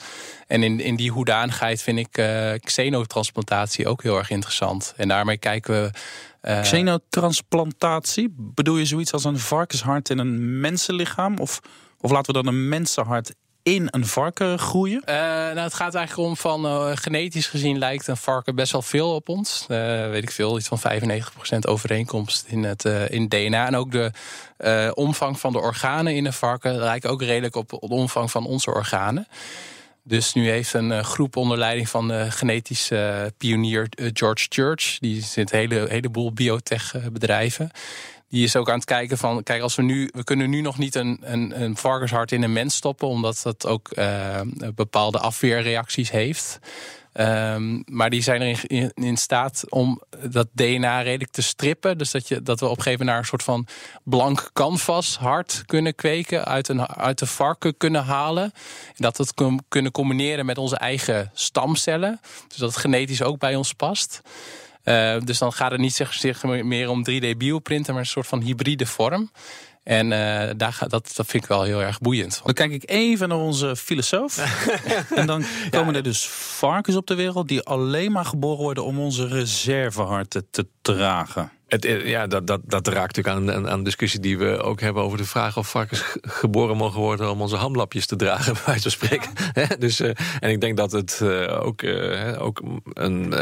En 0.48 0.64
in, 0.64 0.80
in 0.80 0.96
die 0.96 1.12
hoedanigheid 1.12 1.82
vind 1.82 2.00
ik 2.00 2.18
uh, 2.18 2.52
xenotransplantatie 2.60 3.88
ook 3.88 4.04
heel 4.04 4.18
erg 4.18 4.30
interessant. 4.30 4.94
En 4.98 5.08
daarmee 5.08 5.38
kijken 5.38 5.74
we. 5.74 5.92
Uh, 6.42 6.62
Xenotransplantatie? 6.62 8.36
Bedoel 8.38 8.78
je 8.78 8.86
zoiets 8.86 9.14
als 9.14 9.24
een 9.24 9.40
varkenshart 9.40 10.10
in 10.10 10.18
een 10.18 10.60
mensenlichaam? 10.60 11.38
Of, 11.38 11.60
of 12.00 12.12
laten 12.12 12.34
we 12.34 12.44
dan 12.44 12.54
een 12.54 12.70
mensenhart 12.70 13.34
in 13.64 13.88
een 13.92 14.06
varken 14.06 14.60
groeien? 14.60 15.02
Uh, 15.06 15.16
nou, 15.16 15.60
het 15.60 15.74
gaat 15.74 15.96
eigenlijk 15.96 16.30
om 16.30 16.38
van 16.38 16.66
uh, 16.66 16.92
genetisch 16.94 17.48
gezien 17.48 17.78
lijkt 17.78 18.08
een 18.08 18.18
varken 18.18 18.56
best 18.56 18.72
wel 18.72 18.82
veel 18.82 19.16
op 19.16 19.30
ons. 19.30 19.66
Uh, 19.70 20.10
weet 20.10 20.24
ik 20.24 20.32
veel, 20.32 20.58
iets 20.58 20.68
van 20.68 20.80
95% 20.80 21.60
overeenkomst 21.60 22.46
in 22.48 22.64
het 22.64 22.84
in 23.10 23.28
DNA. 23.28 23.68
En 23.68 23.76
ook 23.76 23.92
de 23.92 24.12
omvang 24.94 25.40
van 25.40 25.52
de 25.52 25.60
organen 25.60 26.16
in 26.16 26.26
een 26.26 26.34
varken 26.34 26.76
lijkt 26.76 27.08
ook 27.08 27.22
redelijk 27.22 27.56
op 27.56 27.70
de 27.70 27.80
omvang 27.80 28.32
van 28.32 28.46
onze 28.46 28.74
organen. 28.74 29.28
Dus 30.04 30.34
nu 30.34 30.50
heeft 30.50 30.74
een 30.74 31.04
groep 31.04 31.36
onder 31.36 31.58
leiding 31.58 31.90
van 31.90 32.08
de 32.08 32.32
genetische 32.32 33.34
pionier 33.38 33.88
George 33.96 34.46
Church, 34.50 35.00
die 35.00 35.22
zit 35.22 35.52
een 35.52 35.60
hele, 35.60 35.86
heleboel 35.90 36.34
biotech 36.34 36.96
bedrijven 37.12 37.72
die 38.34 38.44
is 38.44 38.56
ook 38.56 38.70
aan 38.70 38.76
het 38.76 38.86
kijken 38.86 39.18
van, 39.18 39.44
kijk, 39.44 39.62
als 39.62 39.76
we 39.76 39.82
nu, 39.82 40.10
we 40.14 40.24
kunnen 40.24 40.50
nu 40.50 40.62
nog 40.62 40.78
niet 40.78 40.96
een, 40.96 41.20
een, 41.22 41.62
een 41.62 41.78
varkenshart 41.78 42.32
in 42.32 42.44
een 42.44 42.54
mens 42.54 42.76
stoppen, 42.76 43.08
omdat 43.08 43.40
dat 43.44 43.68
ook 43.68 43.90
uh, 43.94 44.42
bepaalde 44.76 45.20
afweerreacties 45.20 46.12
heeft. 46.12 46.60
Um, 47.14 47.84
maar 47.86 48.10
die 48.10 48.22
zijn 48.22 48.42
erin 48.42 48.58
in, 48.68 48.92
in, 48.94 49.18
staat 49.18 49.64
om 49.70 50.02
dat 50.30 50.48
DNA 50.52 51.02
redelijk 51.02 51.32
te 51.32 51.42
strippen. 51.42 51.98
Dus 51.98 52.12
dat, 52.12 52.28
je, 52.28 52.42
dat 52.42 52.60
we 52.60 52.66
op 52.66 52.78
een 52.78 52.84
gegeven 52.84 53.06
moment 53.06 53.10
naar 53.10 53.18
een 53.18 53.40
soort 53.40 53.44
van 53.44 53.68
blank 54.04 54.50
canvas 54.54 55.18
hart 55.18 55.64
kunnen 55.66 55.96
kweken, 55.96 56.46
uit, 56.46 56.68
een, 56.68 56.88
uit 56.88 57.20
de 57.20 57.26
varken 57.26 57.78
kunnen 57.78 58.04
halen. 58.04 58.44
En 58.44 58.52
dat 58.96 59.18
we 59.18 59.24
het 59.24 59.62
kunnen 59.68 59.92
combineren 59.92 60.46
met 60.46 60.58
onze 60.58 60.78
eigen 60.78 61.32
stamcellen. 61.34 62.20
Dus 62.48 62.58
dat 62.58 62.70
het 62.70 62.80
genetisch 62.80 63.24
ook 63.24 63.40
bij 63.40 63.56
ons 63.56 63.74
past. 63.74 64.22
Uh, 64.84 65.16
dus 65.24 65.38
dan 65.38 65.54
gaat 65.54 65.72
het 65.72 65.80
niet 65.80 65.94
zeg, 65.94 66.44
meer 66.44 66.90
om 66.90 67.06
3D 67.10 67.38
bioprinten, 67.38 67.94
maar 67.94 68.02
een 68.02 68.10
soort 68.10 68.28
van 68.28 68.42
hybride 68.42 68.86
vorm. 68.86 69.32
En 69.84 70.06
uh, 70.06 70.50
daar 70.58 70.78
dat, 70.88 71.12
dat 71.16 71.26
vind 71.28 71.44
ik 71.44 71.50
wel 71.50 71.64
heel 71.64 71.82
erg 71.82 72.00
boeiend. 72.00 72.42
Dan 72.44 72.54
kijk 72.54 72.72
ik 72.72 72.90
even 72.90 73.30
naar 73.30 73.38
onze 73.38 73.76
filosoof. 73.76 74.38
en 75.16 75.26
dan 75.26 75.44
komen 75.70 75.96
er 75.96 76.04
dus 76.04 76.28
varkens 76.28 76.96
op 76.96 77.08
de 77.08 77.16
wereld 77.16 77.48
die 77.48 77.62
alleen 77.62 78.12
maar 78.12 78.26
geboren 78.26 78.64
worden 78.64 78.84
om 78.84 79.00
onze 79.00 79.28
reserveharten 79.28 80.48
te 80.52 80.68
dragen. 80.82 81.52
Het, 81.68 82.02
ja, 82.04 82.28
dat, 82.28 82.48
dat, 82.48 82.62
dat 82.66 82.88
raakt 82.88 83.16
natuurlijk 83.16 83.52
aan, 83.56 83.70
aan 83.70 83.78
de 83.78 83.84
discussie 83.84 84.20
die 84.20 84.38
we 84.38 84.62
ook 84.62 84.82
hebben 84.82 85.04
over 85.04 85.18
de 85.18 85.26
vraag 85.26 85.58
of 85.58 85.70
varkens 85.70 86.04
geboren 86.22 86.78
mogen 86.78 87.00
worden 87.00 87.32
om 87.32 87.42
onze 87.42 87.56
hamlapjes 87.56 88.06
te 88.06 88.16
dragen, 88.16 88.54
bij 88.64 88.64
wijze 88.66 88.82
van 88.82 88.92
spreken. 88.92 89.32
dus, 89.80 90.02
uh, 90.02 90.12
en 90.40 90.50
ik 90.50 90.62
denk 90.62 90.78
dat 90.78 90.92
het 90.92 91.20
uh, 91.24 91.66
ook, 91.66 91.82
uh, 91.82 92.42
ook 92.42 92.62
een 92.94 93.34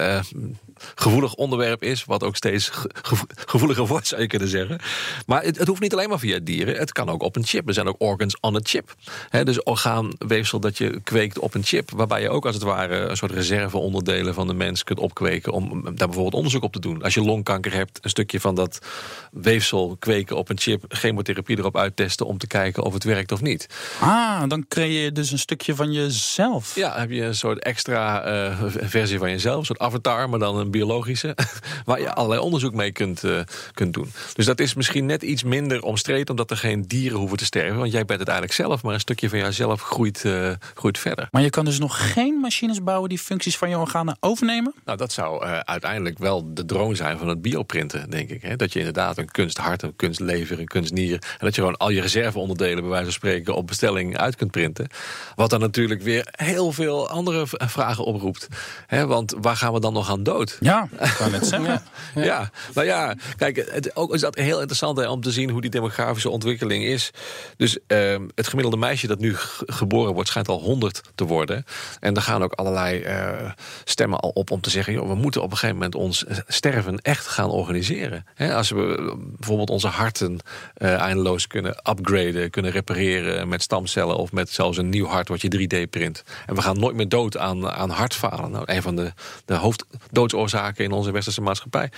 gevoelig 0.96 1.34
onderwerp 1.34 1.84
is, 1.84 2.06
wat 2.06 2.24
ook 2.24 2.36
steeds 2.36 2.72
gevoeliger 3.46 3.88
wordt, 3.88 4.08
zou 4.08 4.22
je 4.22 4.28
kunnen 4.28 4.48
zeggen. 4.48 4.80
Maar 5.26 5.44
het, 5.44 5.58
het, 5.58 5.68
hoeft 5.68 5.82
niet 5.82 5.94
alleen 5.94 6.10
maar 6.10 6.20
via 6.20 6.40
dieren, 6.44 6.76
het 6.76 6.92
kan 6.92 7.10
ook 7.10 7.24
op 7.24 7.36
een 7.36 7.46
chip. 7.46 7.68
Er 7.68 7.74
zijn 7.74 7.88
ook 7.88 7.96
organs 7.98 8.40
on 8.40 8.56
a 8.56 8.60
chip. 8.64 8.96
He, 9.30 9.44
dus 9.44 9.64
orgaanweefsel 9.64 10.60
dat 10.60 10.78
je 10.78 11.00
kweekt 11.04 11.40
op 11.40 11.54
een 11.54 11.64
chip, 11.64 11.92
waarbij 11.92 12.22
je 12.22 12.30
ook 12.30 12.46
als 12.46 12.56
het 12.56 12.64
ware 12.64 12.96
een 12.96 13.18
soort 13.18 13.32
reserveonderdelen 13.32 14.34
van 14.34 14.48
de 14.48 14.54
mens 14.54 14.84
kunt 14.84 15.00
opkweken 15.00 15.52
om 15.52 15.84
daar 15.84 15.94
bijvoorbeeld 15.94 16.34
onderzoek 16.34 16.64
op 16.64 16.74
te 16.74 16.80
doen. 16.80 17.04
Als 17.04 17.14
je 17.14 17.22
longkanker 17.22 17.74
hebt, 17.74 18.00
een 18.02 18.10
stukje 18.10 18.40
van 18.40 18.56
dat 18.56 18.80
weefsel 19.32 19.96
kweken 20.00 20.38
op 20.38 20.50
een 20.50 20.60
chip, 20.60 20.84
chemotherapie 20.88 21.58
erop 21.58 21.78
uittesten 21.78 22.26
om 22.26 22.38
te 22.38 22.48
kijken 22.48 22.84
of 22.84 22.94
het 22.94 23.04
werkt 23.04 23.32
of 23.32 23.42
niet. 23.42 23.68
Ah, 24.00 24.44
dan 24.48 24.66
creëer 24.68 25.04
je 25.04 25.12
dus 25.12 25.32
een 25.32 25.40
stukje 25.40 25.76
van 25.76 25.92
jezelf. 25.92 26.76
Ja, 26.76 27.00
heb 27.00 27.10
je 27.10 27.24
een 27.24 27.36
soort 27.36 27.60
extra 27.60 28.28
uh, 28.28 28.64
versie 28.68 29.18
van 29.18 29.30
jezelf, 29.30 29.60
een 29.60 29.66
soort 29.66 29.80
avatar, 29.80 30.30
maar 30.30 30.40
dan 30.40 30.58
een 30.58 30.71
biologische, 30.72 31.36
waar 31.86 32.00
je 32.00 32.14
allerlei 32.14 32.42
onderzoek 32.42 32.74
mee 32.74 32.92
kunt, 32.92 33.24
uh, 33.24 33.40
kunt 33.74 33.94
doen. 33.94 34.12
Dus 34.34 34.46
dat 34.46 34.60
is 34.60 34.74
misschien 34.74 35.06
net 35.06 35.24
iets 35.24 35.44
minder 35.44 35.84
omstreden, 35.84 36.30
omdat 36.30 36.52
er 36.52 36.58
geen 36.58 36.82
dieren 36.88 37.18
hoeven 37.18 37.38
te 37.38 37.46
sterven. 37.46 37.78
Want 37.78 37.92
jij 37.92 38.06
bent 38.06 38.20
het 38.20 38.30
eigenlijk 38.30 38.60
zelf, 38.60 38.84
maar 38.84 38.94
een 38.94 39.00
stukje 39.00 39.30
van 39.30 39.40
jouzelf 39.40 39.82
groeit, 39.82 40.24
uh, 40.24 40.52
groeit 40.74 40.98
verder. 40.98 41.28
Maar 41.32 41.42
je 41.42 41.50
kan 41.50 41.66
dus 41.66 41.80
nog 41.80 42.14
geen 42.14 42.36
machines 42.36 42.84
bouwen 42.84 43.10
die 43.10 43.20
functies 43.20 43.58
van 43.58 43.70
je 43.70 43.78
organen 43.78 44.18
overnemen? 44.20 44.74
Nou, 44.86 44.98
dat 44.98 45.12
zou 45.12 45.46
uh, 45.46 45.60
uiteindelijk 45.60 46.18
wel 46.18 46.54
de 46.54 46.66
droom 46.66 46.96
zijn 46.96 47.18
van 47.18 47.28
het 47.28 47.42
bioprinten, 47.42 48.10
denk 48.10 48.30
ik. 48.30 48.42
Hè? 48.42 48.56
Dat 48.56 48.74
je 48.74 48.80
inderdaad 48.80 49.18
een 49.18 49.32
kunsthart, 49.32 49.82
een 49.82 49.96
kunstlever, 49.96 50.60
een 50.60 50.68
kunstnier... 50.68 51.14
en 51.14 51.46
dat 51.46 51.56
je 51.56 51.62
gewoon 51.62 51.78
al 51.78 51.90
je 51.90 52.02
reserveonderdelen, 52.02 52.80
bij 52.80 52.90
wijze 52.90 53.04
van 53.04 53.14
spreken... 53.14 53.56
op 53.56 53.68
bestelling 53.68 54.18
uit 54.18 54.36
kunt 54.36 54.52
printen. 54.52 54.88
Wat 55.36 55.50
dan 55.50 55.60
natuurlijk 55.60 56.02
weer 56.02 56.28
heel 56.32 56.72
veel 56.72 57.10
andere 57.10 57.44
vragen 57.48 58.06
oproept. 58.06 58.48
Hè? 58.88 59.08
Want 59.08 59.36
waar 59.42 59.56
gaan 59.56 59.74
we 59.74 59.80
dan 59.80 59.94
nog 59.94 60.10
aan 60.10 60.24
dood? 60.24 60.58
Ja, 60.64 60.88
ik 61.00 61.14
kan 61.18 61.34
het 61.34 61.46
zeggen. 61.46 61.82
ja. 62.16 62.24
ja, 62.24 62.50
nou 62.74 62.88
ja, 62.88 63.16
kijk, 63.38 63.66
het, 63.72 63.96
ook 63.96 64.14
is 64.14 64.22
dat 64.22 64.36
heel 64.36 64.58
interessant 64.58 64.98
hè, 64.98 65.10
om 65.10 65.22
te 65.22 65.32
zien 65.32 65.50
hoe 65.50 65.62
die 65.62 65.70
demografische 65.70 66.30
ontwikkeling 66.30 66.84
is. 66.84 67.12
Dus 67.58 67.78
uh, 67.88 68.16
het 68.36 68.48
gemiddelde 68.48 68.78
meisje 68.78 69.08
dat 69.08 69.20
nu 69.20 69.36
geboren 69.66 70.14
wordt, 70.14 70.30
schijnt 70.30 70.48
al 70.48 70.60
100 70.60 71.02
te 71.16 71.26
worden. 71.26 71.66
En 72.00 72.16
er 72.16 72.22
gaan 72.22 72.44
ook 72.44 72.54
allerlei 72.54 73.04
uh, 73.04 73.52
stemmen 73.84 74.20
al 74.20 74.30
op 74.30 74.52
om 74.52 74.62
te 74.62 74.70
zeggen: 74.70 74.94
joh, 74.94 75.08
we 75.08 75.16
moeten 75.16 75.42
op 75.42 75.52
een 75.52 75.58
gegeven 75.58 75.76
moment 75.76 75.96
ons 75.96 76.26
sterven 76.48 76.98
echt 76.98 77.28
gaan 77.28 77.50
organiseren. 77.50 78.26
Als 78.38 78.70
we 78.70 79.16
bijvoorbeeld 79.38 79.70
onze 79.70 79.88
harten 79.88 80.40
uh, 80.78 80.94
eindeloos 80.94 81.48
kunnen 81.48 81.76
upgraden, 81.90 82.50
kunnen 82.50 82.72
repareren 82.72 83.48
met 83.48 83.62
stamcellen 83.62 84.18
of 84.18 84.32
met 84.32 84.50
zelfs 84.50 84.78
een 84.78 84.90
nieuw 84.90 85.08
hart 85.08 85.28
wat 85.28 85.42
je 85.42 85.86
3D 85.86 85.90
print. 85.90 86.24
En 86.46 86.56
we 86.56 86.62
gaan 86.62 86.80
nooit 86.80 86.96
meer 86.96 87.10
dood 87.10 87.38
aan, 87.38 87.70
aan 87.70 87.90
hartfalen. 87.90 88.52
Nou, 88.52 88.64
een 88.68 88.82
van 88.82 88.96
de, 88.96 89.14
de 89.46 89.56
hoofddoods 89.56 90.34
oorzaken 90.54 90.84
in 90.84 90.92
onze 90.92 91.12
westerse 91.12 91.42
maatschappij. 91.42 91.90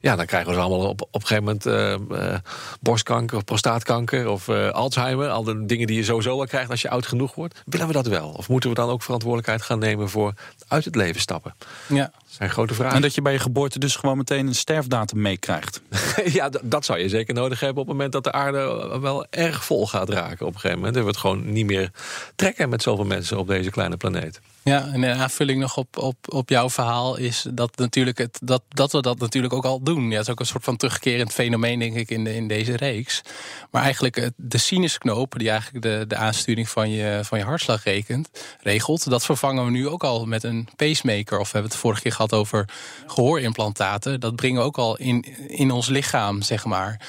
Ja, 0.00 0.16
dan 0.16 0.26
krijgen 0.26 0.50
we 0.50 0.54
dus 0.54 0.64
allemaal 0.64 0.88
op, 0.88 1.02
op 1.02 1.20
een 1.20 1.26
gegeven 1.26 1.44
moment 1.44 1.66
uh, 1.66 2.18
uh, 2.18 2.34
borstkanker 2.80 3.36
of 3.36 3.44
prostaatkanker 3.44 4.28
of 4.28 4.48
uh, 4.48 4.70
Alzheimer. 4.70 5.28
Al 5.28 5.44
de 5.44 5.66
dingen 5.66 5.86
die 5.86 5.96
je 5.96 6.04
sowieso 6.04 6.36
wel 6.36 6.46
krijgt 6.46 6.70
als 6.70 6.82
je 6.82 6.90
oud 6.90 7.06
genoeg 7.06 7.34
wordt. 7.34 7.62
Willen 7.64 7.86
we 7.86 7.92
dat 7.92 8.06
wel? 8.06 8.28
Of 8.28 8.48
moeten 8.48 8.68
we 8.68 8.74
dan 8.74 8.88
ook 8.88 9.02
verantwoordelijkheid 9.02 9.62
gaan 9.62 9.78
nemen 9.78 10.08
voor 10.08 10.34
uit 10.68 10.84
het 10.84 10.94
leven 10.94 11.20
stappen? 11.20 11.54
Ja. 11.86 12.10
Dat 12.34 12.42
zijn 12.42 12.54
grote 12.58 12.74
vragen. 12.74 12.96
En 12.96 13.02
dat 13.02 13.14
je 13.14 13.22
bij 13.22 13.32
je 13.32 13.38
geboorte 13.38 13.78
dus 13.78 13.96
gewoon 13.96 14.16
meteen 14.16 14.46
een 14.46 14.54
sterfdatum 14.54 15.20
meekrijgt. 15.20 15.80
ja, 16.38 16.50
dat 16.62 16.84
zou 16.84 16.98
je 16.98 17.08
zeker 17.08 17.34
nodig 17.34 17.60
hebben 17.60 17.82
op 17.82 17.88
het 17.88 17.96
moment 17.96 18.12
dat 18.12 18.24
de 18.24 18.32
aarde 18.32 18.98
wel 19.00 19.26
erg 19.30 19.64
vol 19.64 19.86
gaat 19.86 20.08
raken. 20.08 20.46
Op 20.46 20.54
een 20.54 20.60
gegeven 20.60 20.78
moment. 20.78 20.96
En 20.96 21.02
we 21.02 21.08
het 21.08 21.16
gewoon 21.16 21.52
niet 21.52 21.66
meer 21.66 21.90
trekken 22.36 22.68
met 22.68 22.82
zoveel 22.82 23.04
mensen 23.04 23.38
op 23.38 23.46
deze 23.46 23.70
kleine 23.70 23.96
planeet. 23.96 24.40
Ja, 24.64 24.86
en 24.92 25.02
een 25.02 25.18
aanvulling 25.18 25.60
nog 25.60 25.76
op, 25.76 25.96
op, 25.96 26.16
op 26.28 26.48
jouw 26.48 26.70
verhaal 26.70 27.16
is 27.16 27.46
dat, 27.50 27.76
natuurlijk 27.76 28.18
het, 28.18 28.38
dat, 28.42 28.62
dat 28.68 28.92
we 28.92 29.02
dat 29.02 29.18
natuurlijk 29.18 29.52
ook 29.52 29.64
al 29.64 29.82
doen. 29.82 30.10
Ja, 30.10 30.16
het 30.16 30.26
is 30.26 30.30
ook 30.30 30.40
een 30.40 30.46
soort 30.46 30.64
van 30.64 30.76
terugkerend 30.76 31.32
fenomeen, 31.32 31.78
denk 31.78 31.94
ik, 31.94 32.10
in, 32.10 32.24
de, 32.24 32.34
in 32.34 32.48
deze 32.48 32.76
reeks. 32.76 33.22
Maar 33.70 33.82
eigenlijk 33.82 34.30
de 34.36 34.58
sinusknoop, 34.58 35.34
die 35.38 35.50
eigenlijk 35.50 35.84
de, 35.84 36.04
de 36.08 36.16
aansturing 36.16 36.68
van 36.68 36.90
je, 36.90 37.20
van 37.22 37.38
je 37.38 37.44
hartslag 37.44 37.84
rekent, 37.84 38.30
regelt, 38.60 39.10
dat 39.10 39.24
vervangen 39.24 39.64
we 39.64 39.70
nu 39.70 39.88
ook 39.88 40.04
al 40.04 40.26
met 40.26 40.42
een 40.42 40.68
pacemaker. 40.76 41.38
Of 41.38 41.46
we 41.46 41.52
hebben 41.52 41.70
het 41.70 41.80
vorige 41.80 42.02
keer 42.02 42.12
gehad 42.12 42.23
over 42.32 42.68
gehoorimplantaten. 43.06 44.20
Dat 44.20 44.36
brengen 44.36 44.60
we 44.60 44.66
ook 44.66 44.78
al 44.78 44.96
in, 44.96 45.24
in 45.48 45.70
ons 45.70 45.88
lichaam, 45.88 46.42
zeg 46.42 46.64
maar. 46.64 47.00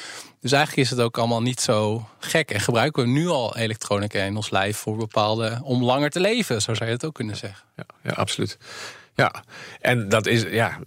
Dus 0.42 0.52
eigenlijk 0.52 0.84
is 0.84 0.90
het 0.90 1.06
ook 1.06 1.18
allemaal 1.18 1.42
niet 1.42 1.62
zo 1.62 2.08
gek. 2.20 2.52
En 2.52 2.60
gebruiken 2.60 3.04
we 3.04 3.10
nu 3.10 3.28
al 3.28 3.58
elektronica 3.58 4.20
in 4.20 4.36
ons 4.36 4.50
lijf 4.50 4.78
voor 4.78 4.98
bepaalde. 4.98 5.60
om 5.64 5.84
langer 5.84 6.10
te 6.10 6.20
leven, 6.20 6.62
zo 6.62 6.74
zou 6.74 6.90
je 6.90 6.96
het 6.96 7.06
ook 7.06 7.14
kunnen 7.14 7.36
zeggen. 7.36 7.66
Ja, 7.76 7.86
ja 8.04 8.12
absoluut. 8.12 8.58
Ja, 9.16 9.44
en 9.82 10.10
dat 10.10 10.28
is, 10.28 10.42
ja, 10.50 10.80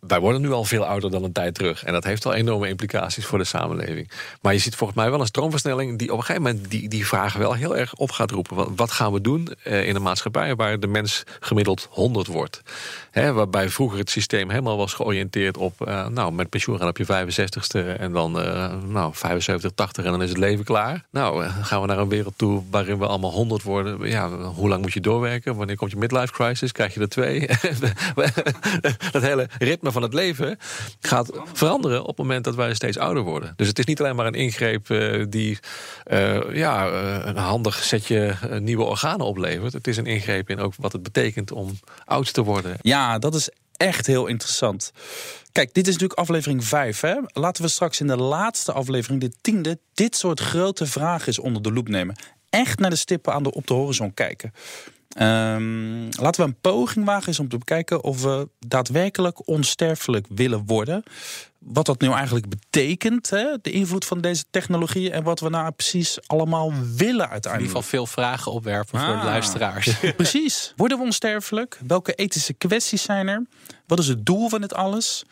wij 0.00 0.20
worden 0.20 0.40
nu 0.40 0.52
al 0.52 0.64
veel 0.64 0.84
ouder 0.84 1.10
dan 1.10 1.24
een 1.24 1.32
tijd 1.32 1.54
terug. 1.54 1.84
En 1.84 1.92
dat 1.92 2.04
heeft 2.04 2.26
al 2.26 2.34
enorme 2.34 2.68
implicaties 2.68 3.26
voor 3.26 3.38
de 3.38 3.44
samenleving. 3.44 4.10
Maar 4.40 4.52
je 4.52 4.58
ziet 4.58 4.74
volgens 4.74 4.98
mij 4.98 5.10
wel 5.10 5.20
een 5.20 5.26
stroomversnelling 5.26 5.98
die 5.98 6.12
op 6.12 6.18
een 6.18 6.24
gegeven 6.24 6.42
moment 6.42 6.70
die, 6.70 6.88
die 6.88 7.06
vragen 7.06 7.40
wel 7.40 7.52
heel 7.52 7.76
erg 7.76 7.94
op 7.94 8.10
gaat 8.10 8.30
roepen. 8.30 8.56
Wat, 8.56 8.68
wat 8.76 8.90
gaan 8.90 9.12
we 9.12 9.20
doen 9.20 9.48
eh, 9.62 9.88
in 9.88 9.96
een 9.96 10.02
maatschappij 10.02 10.54
waar 10.54 10.80
de 10.80 10.86
mens 10.86 11.22
gemiddeld 11.40 11.88
100 11.90 12.26
wordt? 12.26 12.62
Waarbij 13.12 13.68
vroeger 13.68 13.98
het 13.98 14.10
systeem 14.10 14.50
helemaal 14.50 14.76
was 14.76 14.94
georiënteerd 14.94 15.56
op, 15.56 15.88
uh, 15.88 16.06
nou, 16.06 16.32
met 16.32 16.48
pensioen 16.48 16.78
gaan 16.78 16.88
op 16.88 16.96
je 16.96 17.04
65ste 17.04 17.98
en 17.98 18.12
dan, 18.12 18.40
uh, 18.40 18.72
nou, 18.86 19.14
75, 19.14 19.72
80 19.74 20.04
en 20.04 20.10
dan 20.10 20.22
is 20.22 20.28
het 20.28 20.38
leven 20.38 20.64
klaar. 20.64 21.04
Nou, 21.10 21.44
gaan 21.44 21.80
we 21.80 21.86
naar 21.86 21.98
een 21.98 22.08
wereld 22.08 22.34
toe 22.36 22.62
waarin 22.70 22.98
we 22.98 23.06
allemaal 23.06 23.30
100 23.30 23.62
worden. 23.62 24.08
Ja, 24.08 24.30
hoe 24.30 24.68
lang 24.68 24.82
moet 24.82 24.92
je 24.92 25.00
doorwerken? 25.00 25.56
Wanneer 25.56 25.76
komt 25.76 25.90
je 25.90 25.96
midlife 25.96 26.32
crisis? 26.32 26.72
Krijg 26.72 26.94
je 26.94 27.00
er 27.00 27.08
twee? 27.08 27.48
dat 29.12 29.22
hele 29.22 29.48
ritme 29.58 29.92
van 29.92 30.02
het 30.02 30.14
leven 30.14 30.58
gaat 31.00 31.30
veranderen 31.52 32.00
op 32.00 32.06
het 32.06 32.16
moment 32.16 32.44
dat 32.44 32.54
wij 32.54 32.74
steeds 32.74 32.98
ouder 32.98 33.22
worden. 33.22 33.52
Dus 33.56 33.68
het 33.68 33.78
is 33.78 33.84
niet 33.84 34.00
alleen 34.00 34.16
maar 34.16 34.26
een 34.26 34.34
ingreep 34.34 34.88
uh, 34.88 35.24
die 35.28 35.58
uh, 36.06 36.54
ja, 36.54 36.88
uh, 36.88 37.26
een 37.26 37.36
handig 37.36 37.84
setje 37.84 38.34
nieuwe 38.58 38.84
organen 38.84 39.26
oplevert. 39.26 39.72
Het 39.72 39.86
is 39.86 39.96
een 39.96 40.06
ingreep 40.06 40.50
in 40.50 40.58
ook 40.58 40.74
wat 40.76 40.92
het 40.92 41.02
betekent 41.02 41.52
om 41.52 41.78
oud 42.04 42.32
te 42.32 42.42
worden. 42.42 42.76
Ja, 42.80 43.18
dat 43.18 43.34
is 43.34 43.50
echt 43.76 44.06
heel 44.06 44.26
interessant. 44.26 44.92
Kijk, 45.52 45.74
dit 45.74 45.86
is 45.86 45.92
natuurlijk 45.92 46.18
aflevering 46.18 46.64
5. 46.64 47.00
Hè? 47.00 47.14
Laten 47.26 47.62
we 47.62 47.68
straks 47.68 48.00
in 48.00 48.06
de 48.06 48.16
laatste 48.16 48.72
aflevering, 48.72 49.20
de 49.20 49.32
tiende, 49.40 49.78
dit 49.94 50.16
soort 50.16 50.40
grote 50.40 50.86
vragen 50.86 51.26
eens 51.26 51.38
onder 51.38 51.62
de 51.62 51.72
loep 51.72 51.88
nemen. 51.88 52.16
Echt 52.50 52.78
naar 52.78 52.90
de 52.90 52.96
stippen 52.96 53.32
aan 53.32 53.42
de, 53.42 53.52
op 53.52 53.66
de 53.66 53.74
horizon 53.74 54.14
kijken. 54.14 54.52
Um, 55.20 56.08
laten 56.10 56.40
we 56.40 56.48
een 56.48 56.60
poging 56.60 57.04
wagen 57.04 57.28
eens 57.28 57.38
om 57.38 57.48
te 57.48 57.58
bekijken 57.58 58.04
of 58.04 58.22
we 58.22 58.48
daadwerkelijk 58.66 59.48
onsterfelijk 59.48 60.26
willen 60.28 60.62
worden. 60.66 61.02
Wat 61.58 61.86
dat 61.86 62.00
nu 62.00 62.12
eigenlijk 62.12 62.48
betekent, 62.48 63.30
hè? 63.30 63.46
de 63.62 63.70
invloed 63.70 64.04
van 64.04 64.20
deze 64.20 64.44
technologie 64.50 65.10
en 65.10 65.22
wat 65.22 65.40
we 65.40 65.48
nou 65.48 65.70
precies 65.70 66.18
allemaal 66.26 66.72
willen 66.96 67.28
uiteindelijk. 67.28 67.44
In 67.44 67.50
ieder 67.52 67.66
geval 67.66 67.82
veel 67.82 68.06
vragen 68.06 68.52
opwerpen 68.52 68.98
ah. 68.98 69.06
voor 69.06 69.16
de 69.16 69.24
luisteraars. 69.24 69.98
precies. 70.16 70.72
Worden 70.76 70.98
we 70.98 71.04
onsterfelijk? 71.04 71.78
Welke 71.86 72.14
ethische 72.14 72.52
kwesties 72.52 73.02
zijn 73.02 73.28
er? 73.28 73.46
Wat 73.86 73.98
is 73.98 74.08
het 74.08 74.26
doel 74.26 74.48
van 74.48 74.60
dit 74.60 74.74
alles? 74.74 75.24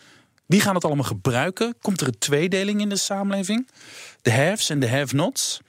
Wie 0.46 0.60
gaan 0.60 0.74
het 0.74 0.84
allemaal 0.84 1.04
gebruiken? 1.04 1.74
Komt 1.80 2.00
er 2.00 2.06
een 2.06 2.18
tweedeling 2.18 2.80
in 2.80 2.88
de 2.88 2.96
samenleving? 2.96 3.68
De 4.22 4.32
haves 4.32 4.70
en 4.70 4.80
de 4.80 4.88
have-nots? 4.88 5.60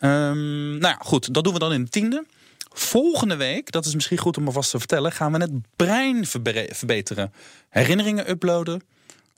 Um, 0.00 0.78
nou 0.78 0.94
ja, 0.94 0.98
goed, 1.00 1.34
dat 1.34 1.44
doen 1.44 1.52
we 1.52 1.58
dan 1.58 1.72
in 1.72 1.84
de 1.84 1.90
tiende. 1.90 2.24
Volgende 2.76 3.36
week, 3.36 3.70
dat 3.70 3.84
is 3.86 3.94
misschien 3.94 4.18
goed 4.18 4.36
om 4.36 4.46
alvast 4.46 4.70
te 4.70 4.78
vertellen, 4.78 5.12
gaan 5.12 5.32
we 5.32 5.38
het 5.38 5.52
brein 5.76 6.26
verbeteren. 6.70 7.32
Herinneringen 7.68 8.30
uploaden, 8.30 8.82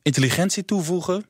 intelligentie 0.02 0.64
toevoegen, 0.64 1.26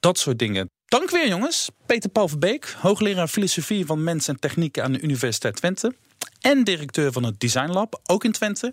dat 0.00 0.18
soort 0.18 0.38
dingen. 0.38 0.70
Dank 0.84 1.10
weer 1.10 1.28
jongens. 1.28 1.68
Peter 1.86 2.10
Paul 2.10 2.28
Verbeek, 2.28 2.76
hoogleraar 2.80 3.28
filosofie 3.28 3.86
van 3.86 4.04
mens 4.04 4.28
en 4.28 4.40
techniek 4.40 4.78
aan 4.78 4.92
de 4.92 5.00
Universiteit 5.00 5.56
Twente. 5.56 5.94
En 6.40 6.64
directeur 6.64 7.12
van 7.12 7.22
het 7.22 7.40
Design 7.40 7.70
Lab, 7.70 8.00
ook 8.06 8.24
in 8.24 8.32
Twente. 8.32 8.72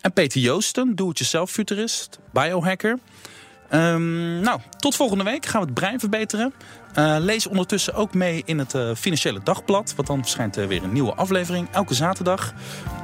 En 0.00 0.12
Peter 0.12 0.40
Joosten, 0.40 0.96
doe-het-jezelf 0.96 1.50
futurist, 1.50 2.18
biohacker. 2.32 2.98
Um, 3.74 4.40
nou, 4.40 4.60
tot 4.78 4.96
volgende 4.96 5.24
week 5.24 5.46
gaan 5.46 5.60
we 5.60 5.66
het 5.66 5.74
brein 5.74 6.00
verbeteren. 6.00 6.54
Uh, 6.98 7.16
lees 7.18 7.46
ondertussen 7.46 7.94
ook 7.94 8.14
mee 8.14 8.42
in 8.44 8.58
het 8.58 8.74
uh, 8.74 8.94
Financiële 8.94 9.40
Dagblad. 9.44 9.92
Want 9.96 10.08
dan 10.08 10.20
verschijnt 10.20 10.56
er 10.56 10.68
weer 10.68 10.82
een 10.82 10.92
nieuwe 10.92 11.14
aflevering, 11.14 11.68
elke 11.70 11.94
zaterdag. 11.94 12.54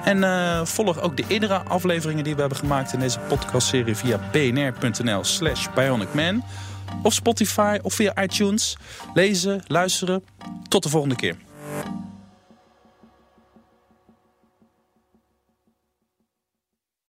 En 0.04 0.18
uh, 0.18 0.64
volg 0.64 1.00
ook 1.00 1.16
de 1.16 1.24
eerdere 1.28 1.58
afleveringen 1.58 2.24
die 2.24 2.34
we 2.34 2.40
hebben 2.40 2.58
gemaakt 2.58 2.92
in 2.92 3.00
deze 3.00 3.18
podcastserie 3.18 3.96
via 3.96 4.20
bnr.nl 4.32 5.24
slash 5.24 5.66
bionicman. 5.74 6.44
Of 7.02 7.12
Spotify 7.12 7.78
of 7.82 7.94
via 7.94 8.22
iTunes. 8.22 8.76
Lezen, 9.14 9.62
luisteren. 9.66 10.24
Tot 10.68 10.82
de 10.82 10.88
volgende 10.88 11.16
keer. 11.16 11.36